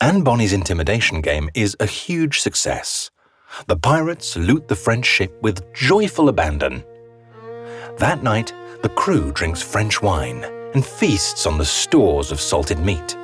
Anne 0.00 0.22
Bonny's 0.22 0.52
intimidation 0.52 1.22
game 1.22 1.48
is 1.54 1.74
a 1.80 1.86
huge 1.86 2.40
success. 2.40 3.10
The 3.68 3.76
pirates 3.76 4.36
loot 4.36 4.68
the 4.68 4.76
French 4.76 5.06
ship 5.06 5.32
with 5.40 5.72
joyful 5.72 6.28
abandon. 6.28 6.84
That 7.96 8.22
night, 8.22 8.52
the 8.82 8.90
crew 8.90 9.32
drinks 9.32 9.62
French 9.62 10.02
wine 10.02 10.44
and 10.74 10.84
feasts 10.84 11.46
on 11.46 11.56
the 11.56 11.64
stores 11.64 12.32
of 12.32 12.40
salted 12.40 12.78
meat. 12.80 13.16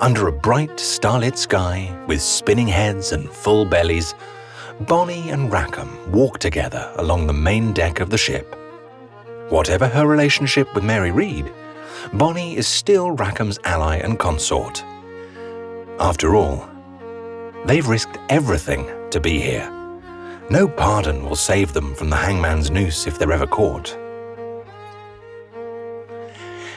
Under 0.00 0.28
a 0.28 0.32
bright, 0.32 0.78
starlit 0.78 1.36
sky, 1.36 1.92
with 2.06 2.22
spinning 2.22 2.68
heads 2.68 3.10
and 3.10 3.28
full 3.28 3.64
bellies, 3.64 4.14
Bonny 4.82 5.30
and 5.30 5.50
Rackham 5.50 6.12
walk 6.12 6.38
together 6.38 6.92
along 6.98 7.26
the 7.26 7.32
main 7.32 7.72
deck 7.72 7.98
of 7.98 8.08
the 8.08 8.16
ship. 8.16 8.54
Whatever 9.48 9.88
her 9.88 10.06
relationship 10.06 10.72
with 10.72 10.84
Mary 10.84 11.10
Read, 11.10 11.52
Bonny 12.12 12.56
is 12.56 12.68
still 12.68 13.10
Rackham's 13.10 13.58
ally 13.64 13.96
and 13.96 14.20
consort. 14.20 14.84
After 15.98 16.36
all, 16.36 16.68
they've 17.66 17.88
risked 17.88 18.18
everything 18.28 18.88
to 19.10 19.18
be 19.18 19.40
here. 19.40 19.68
No 20.48 20.68
pardon 20.68 21.24
will 21.24 21.34
save 21.34 21.72
them 21.72 21.96
from 21.96 22.08
the 22.08 22.16
hangman's 22.16 22.70
noose 22.70 23.08
if 23.08 23.18
they're 23.18 23.32
ever 23.32 23.48
caught. 23.48 23.98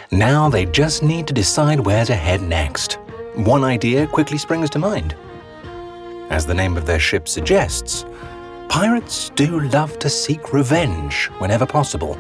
Now 0.10 0.50
they 0.50 0.66
just 0.66 1.04
need 1.04 1.28
to 1.28 1.34
decide 1.34 1.80
where 1.82 2.04
to 2.04 2.16
head 2.16 2.42
next. 2.42 2.98
One 3.36 3.64
idea 3.64 4.08
quickly 4.08 4.38
springs 4.38 4.70
to 4.72 4.80
mind. 4.80 5.16
As 6.30 6.46
the 6.46 6.54
name 6.54 6.76
of 6.76 6.86
their 6.86 7.00
ship 7.00 7.30
suggests, 7.30 8.06
pirates 8.68 9.30
do 9.36 9.62
love 9.62 9.98
to 10.00 10.10
seek 10.10 10.52
revenge 10.52 11.28
whenever 11.38 11.66
possible. 11.66 12.20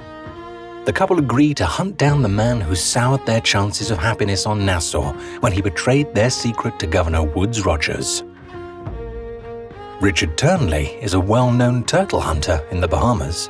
The 0.85 0.93
couple 0.93 1.19
agree 1.19 1.53
to 1.55 1.65
hunt 1.65 1.97
down 1.97 2.21
the 2.21 2.29
man 2.29 2.61
who 2.61 2.75
soured 2.75 3.25
their 3.25 3.41
chances 3.41 3.91
of 3.91 3.97
happiness 3.97 4.45
on 4.45 4.65
Nassau 4.65 5.11
when 5.41 5.51
he 5.51 5.61
betrayed 5.61 6.15
their 6.15 6.29
secret 6.29 6.79
to 6.79 6.87
Governor 6.87 7.23
Woodes 7.23 7.65
Rogers. 7.65 8.23
Richard 9.99 10.37
Turnley 10.37 10.97
is 11.01 11.13
a 11.13 11.19
well 11.19 11.51
known 11.51 11.83
turtle 11.83 12.21
hunter 12.21 12.65
in 12.71 12.79
the 12.79 12.87
Bahamas, 12.87 13.49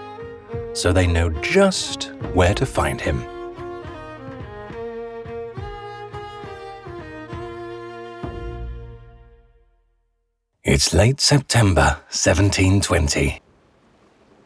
so 0.74 0.92
they 0.92 1.06
know 1.06 1.30
just 1.42 2.12
where 2.34 2.56
to 2.56 2.66
find 2.66 3.00
him. 3.00 3.24
It's 10.74 10.94
late 10.94 11.20
September 11.20 11.98
1720. 12.12 13.42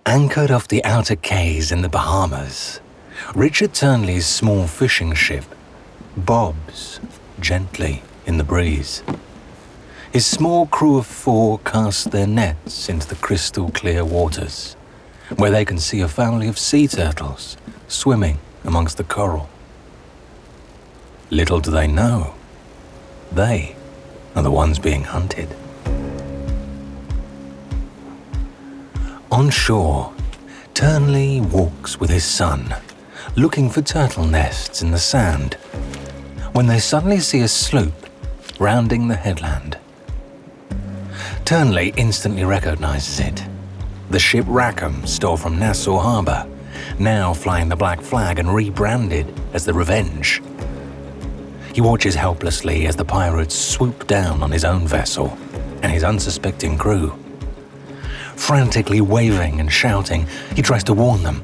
Anchored 0.08 0.50
off 0.50 0.68
the 0.68 0.84
outer 0.84 1.16
quays 1.16 1.72
in 1.72 1.84
the 1.84 1.88
Bahamas, 1.88 2.80
Richard 3.36 3.76
Turnley's 3.76 4.26
small 4.26 4.66
fishing 4.66 5.14
ship 5.14 5.44
bobs 6.18 7.00
gently 7.40 8.02
in 8.26 8.40
the 8.40 8.44
breeze. 8.44 9.04
His 10.12 10.26
small 10.26 10.66
crew 10.66 10.98
of 10.98 11.06
four 11.06 11.60
cast 11.60 12.10
their 12.10 12.26
nets 12.26 12.90
into 12.90 13.08
the 13.08 13.22
crystal 13.22 13.70
clear 13.70 14.04
waters, 14.04 14.76
where 15.36 15.52
they 15.52 15.64
can 15.64 15.78
see 15.78 16.02
a 16.02 16.08
family 16.08 16.48
of 16.48 16.58
sea 16.58 16.88
turtles 16.88 17.56
swimming 17.88 18.40
amongst 18.64 18.98
the 18.98 19.04
coral. 19.04 19.48
Little 21.30 21.60
do 21.60 21.70
they 21.70 21.86
know, 21.86 22.34
they 23.32 23.76
are 24.36 24.42
the 24.42 24.50
ones 24.50 24.80
being 24.80 25.04
hunted. 25.04 25.56
On 29.36 29.50
shore, 29.50 30.14
Turnley 30.74 31.42
walks 31.42 32.00
with 32.00 32.10
his 32.10 32.24
son, 32.24 32.74
looking 33.36 33.70
for 33.70 33.82
turtle 33.82 34.24
nests 34.24 34.82
in 34.82 34.92
the 34.92 34.98
sand, 34.98 35.56
when 36.54 36.68
they 36.68 36.80
suddenly 36.80 37.20
see 37.20 37.42
a 37.42 37.48
sloop 37.50 37.92
rounding 38.62 39.10
the 39.10 39.16
headland. 39.18 39.78
Turnley 41.44 41.94
instantly 41.98 42.46
recognizes 42.46 43.20
it. 43.20 43.44
The 44.10 44.20
ship 44.20 44.46
Rackham 44.48 45.06
stole 45.06 45.36
from 45.36 45.60
Nassau 45.60 45.98
Harbor, 45.98 46.48
now 46.98 47.34
flying 47.34 47.68
the 47.68 47.76
black 47.76 48.00
flag 48.00 48.40
and 48.40 48.56
rebranded 48.56 49.38
as 49.52 49.66
the 49.66 49.74
Revenge. 49.74 50.42
He 51.74 51.82
watches 51.82 52.16
helplessly 52.16 52.88
as 52.88 52.96
the 52.96 53.04
pirates 53.04 53.54
swoop 53.54 54.08
down 54.08 54.42
on 54.42 54.52
his 54.52 54.64
own 54.64 54.88
vessel 54.88 55.38
and 55.84 55.92
his 55.92 56.06
unsuspecting 56.06 56.78
crew. 56.78 57.20
Frantically 58.36 59.02
waving 59.02 59.60
and 59.60 59.72
shouting, 59.72 60.28
he 60.56 60.62
tries 60.62 60.84
to 60.86 60.94
warn 60.94 61.24
them, 61.24 61.44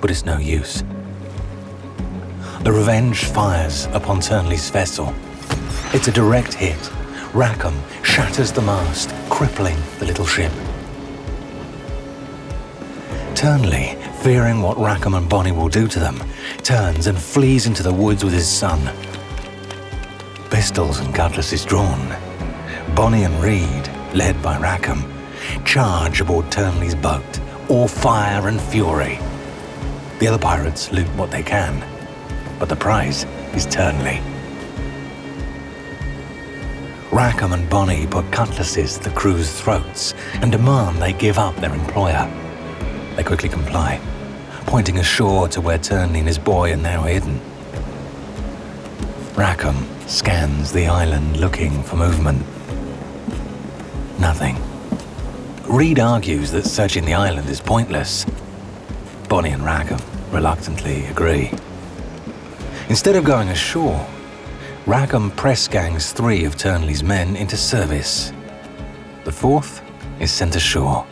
but 0.00 0.10
it's 0.10 0.24
no 0.24 0.38
use. 0.38 0.84
The 2.62 2.72
Revenge 2.72 3.24
fires 3.24 3.86
upon 3.92 4.20
Turnley's 4.20 4.70
vessel. 4.70 5.12
It's 5.92 6.08
a 6.08 6.12
direct 6.12 6.54
hit. 6.54 6.92
Rackham 7.34 7.74
shatters 8.02 8.52
the 8.52 8.62
mast, 8.62 9.12
crippling 9.30 9.76
the 9.98 10.06
little 10.06 10.26
ship. 10.26 10.52
Turnley, 13.34 13.98
fearing 14.22 14.62
what 14.62 14.78
Rackham 14.78 15.14
and 15.14 15.28
Bonny 15.28 15.50
will 15.50 15.68
do 15.68 15.88
to 15.88 15.98
them, 15.98 16.22
turns 16.62 17.08
and 17.08 17.18
flees 17.18 17.66
into 17.66 17.82
the 17.82 17.92
woods 17.92 18.22
with 18.22 18.32
his 18.32 18.46
son. 18.46 18.78
Pistols 20.50 21.00
and 21.00 21.12
cutlasses 21.12 21.64
drawn, 21.64 22.14
Bonny 22.94 23.24
and 23.24 23.34
Read, 23.42 23.90
led 24.14 24.40
by 24.42 24.58
Rackham, 24.58 25.11
charge 25.64 26.20
aboard 26.20 26.50
Turnley's 26.50 26.94
boat, 26.94 27.40
all 27.68 27.88
fire 27.88 28.48
and 28.48 28.60
fury. 28.60 29.18
The 30.18 30.28
other 30.28 30.38
pirates 30.38 30.92
loot 30.92 31.08
what 31.16 31.30
they 31.30 31.42
can, 31.42 31.82
but 32.58 32.68
the 32.68 32.76
prize 32.76 33.24
is 33.54 33.66
Turnley. 33.66 34.20
Rackham 37.12 37.52
and 37.52 37.68
Bonny 37.68 38.06
put 38.06 38.30
cutlasses 38.32 38.96
to 38.96 39.04
the 39.04 39.14
crew's 39.14 39.52
throats 39.60 40.14
and 40.40 40.50
demand 40.50 41.02
they 41.02 41.12
give 41.12 41.38
up 41.38 41.54
their 41.56 41.74
employer. 41.74 42.30
They 43.16 43.22
quickly 43.22 43.50
comply, 43.50 44.00
pointing 44.66 44.98
ashore 44.98 45.48
to 45.48 45.60
where 45.60 45.78
Turnley 45.78 46.20
and 46.20 46.28
his 46.28 46.38
boy 46.38 46.72
are 46.72 46.76
now 46.76 47.02
hidden. 47.02 47.40
Rackham 49.34 49.86
scans 50.06 50.72
the 50.72 50.86
island 50.86 51.38
looking 51.38 51.82
for 51.82 51.96
movement. 51.96 52.46
Nothing. 54.18 54.71
Read 55.72 56.00
argues 56.00 56.50
that 56.50 56.66
searching 56.66 57.06
the 57.06 57.14
island 57.14 57.48
is 57.48 57.58
pointless. 57.58 58.26
Bonny 59.30 59.52
and 59.52 59.64
Rackham 59.64 60.02
reluctantly 60.30 61.06
agree. 61.06 61.50
Instead 62.90 63.16
of 63.16 63.24
going 63.24 63.48
ashore, 63.48 64.06
Rackham 64.84 65.30
press 65.30 65.66
gangs 65.68 66.12
three 66.12 66.44
of 66.44 66.58
Turnley's 66.58 67.02
men 67.02 67.36
into 67.36 67.56
service. 67.56 68.34
The 69.24 69.32
fourth 69.32 69.80
is 70.20 70.30
sent 70.30 70.56
ashore 70.56 71.06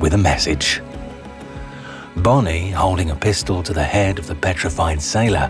with 0.00 0.14
a 0.14 0.18
message. 0.18 0.82
Bonny, 2.16 2.72
holding 2.72 3.10
a 3.10 3.16
pistol 3.16 3.62
to 3.62 3.72
the 3.72 3.84
head 3.84 4.18
of 4.18 4.26
the 4.26 4.34
petrified 4.34 5.00
sailor, 5.00 5.48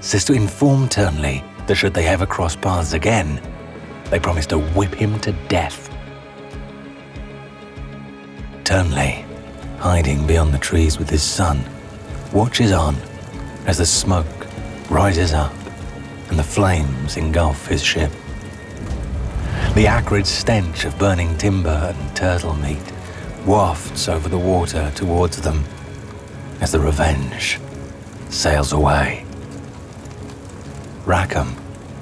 says 0.00 0.24
to 0.24 0.32
inform 0.32 0.88
Turnley 0.88 1.44
that 1.68 1.76
should 1.76 1.94
they 1.94 2.08
ever 2.08 2.26
cross 2.26 2.56
paths 2.56 2.94
again, 2.94 3.40
they 4.10 4.18
promise 4.18 4.46
to 4.46 4.58
whip 4.58 4.92
him 4.92 5.20
to 5.20 5.30
death. 5.46 5.87
Turnley, 8.68 9.24
hiding 9.78 10.26
beyond 10.26 10.52
the 10.52 10.58
trees 10.58 10.98
with 10.98 11.08
his 11.08 11.22
son, 11.22 11.64
watches 12.34 12.70
on 12.70 12.96
as 13.64 13.78
the 13.78 13.86
smoke 13.86 14.46
rises 14.90 15.32
up 15.32 15.54
and 16.28 16.38
the 16.38 16.44
flames 16.44 17.16
engulf 17.16 17.66
his 17.66 17.82
ship. 17.82 18.12
The 19.74 19.86
acrid 19.86 20.26
stench 20.26 20.84
of 20.84 20.98
burning 20.98 21.38
timber 21.38 21.94
and 21.96 22.14
turtle 22.14 22.52
meat 22.56 22.92
wafts 23.46 24.06
over 24.06 24.28
the 24.28 24.36
water 24.36 24.92
towards 24.94 25.40
them 25.40 25.64
as 26.60 26.70
the 26.70 26.80
Revenge 26.80 27.58
sails 28.28 28.74
away. 28.74 29.24
Rackham, 31.06 31.56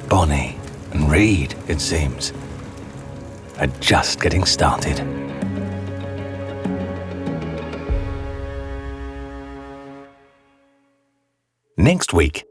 Bonny, 0.09 0.59
and 0.91 1.09
Read, 1.09 1.55
it 1.69 1.81
seems, 1.81 2.33
are 3.61 3.69
just 3.79 4.19
getting 4.19 4.45
started. 4.45 5.26
Next 11.87 12.13
week 12.13 12.43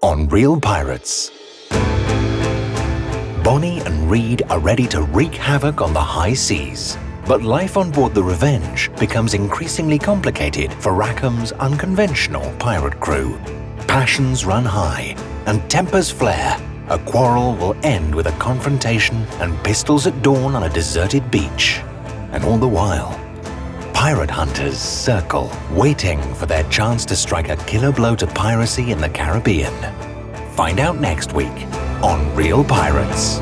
on 0.00 0.28
Real 0.28 0.58
Pirates. 0.58 1.30
Bonny 3.44 3.80
and 3.80 4.10
Read 4.10 4.44
are 4.48 4.60
ready 4.60 4.86
to 4.86 5.02
wreak 5.02 5.34
havoc 5.34 5.82
on 5.82 5.92
the 5.92 6.00
high 6.00 6.32
seas. 6.32 6.96
But 7.26 7.42
life 7.42 7.76
on 7.76 7.90
board 7.90 8.14
the 8.14 8.22
Revenge 8.22 8.90
becomes 8.98 9.34
increasingly 9.34 9.98
complicated 9.98 10.72
for 10.72 10.92
Rackham's 10.92 11.52
unconventional 11.52 12.50
pirate 12.58 12.98
crew. 12.98 13.38
Passions 13.86 14.46
run 14.46 14.64
high 14.64 15.14
and 15.44 15.70
tempers 15.70 16.10
flare. 16.10 16.56
A 16.88 16.98
quarrel 16.98 17.56
will 17.56 17.76
end 17.82 18.14
with 18.14 18.26
a 18.28 18.38
confrontation 18.38 19.16
and 19.42 19.62
pistols 19.62 20.06
at 20.06 20.22
dawn 20.22 20.54
on 20.56 20.62
a 20.62 20.70
deserted 20.70 21.30
beach. 21.30 21.82
And 22.32 22.42
all 22.42 22.56
the 22.56 22.66
while, 22.66 23.20
pirate 23.98 24.30
hunters 24.30 24.78
circle, 24.78 25.50
waiting 25.72 26.22
for 26.34 26.46
their 26.46 26.62
chance 26.70 27.04
to 27.04 27.16
strike 27.16 27.48
a 27.48 27.56
killer 27.66 27.90
blow 27.90 28.14
to 28.14 28.28
piracy 28.28 28.92
in 28.92 29.00
the 29.00 29.08
Caribbean. 29.08 29.74
Find 30.52 30.78
out 30.78 31.00
next 31.00 31.32
week 31.32 31.66
on 32.00 32.32
Real 32.36 32.62
Pirates. 32.62 33.40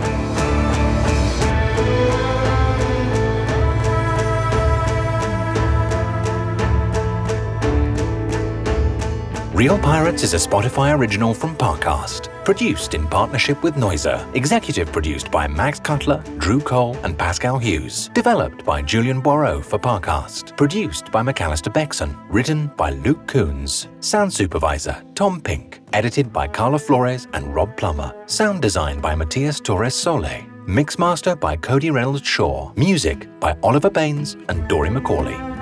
Real 9.57 9.79
Pirates 9.79 10.23
is 10.23 10.35
a 10.35 10.37
Spotify 10.37 10.95
original 10.95 11.33
from 11.33 11.57
Parcast, 11.57 12.29
produced 12.45 12.93
in 12.93 13.07
partnership 13.07 13.63
with 13.63 13.75
Noiser, 13.77 14.21
executive 14.37 14.93
produced 14.93 15.31
by 15.31 15.49
Max 15.49 15.81
Cutler, 15.81 16.23
Drew 16.37 16.61
Cole, 16.61 16.95
and 17.05 17.17
Pascal 17.17 17.57
Hughes, 17.57 18.11
developed 18.13 18.67
by 18.67 18.83
Julian 18.83 19.23
Boireau 19.23 19.65
for 19.65 19.79
Parcast, 19.79 20.55
produced 20.59 21.11
by 21.11 21.23
McAllister 21.23 21.73
Beckson, 21.73 22.15
written 22.29 22.71
by 22.77 22.91
Luke 22.91 23.27
Coons, 23.27 23.89
sound 24.01 24.31
supervisor 24.31 25.03
Tom 25.15 25.41
Pink, 25.41 25.81
edited 25.95 26.35
by 26.35 26.47
Carla 26.47 26.79
Flores 26.79 27.27
and 27.33 27.55
Rob 27.55 27.75
Plummer, 27.79 28.13
sound 28.27 28.61
design 28.61 29.01
by 29.01 29.15
Matias 29.15 29.59
Torres 29.59 29.95
Sole, 29.95 30.45
mixmaster 30.67 31.35
by 31.41 31.57
Cody 31.57 31.91
Reynolds 31.91 32.27
Shaw, 32.27 32.75
music 32.77 33.27
by 33.41 33.57
Oliver 33.63 33.89
Baines 33.89 34.37
and 34.51 34.69
Dory 34.69 34.91
McCauley. 34.91 35.56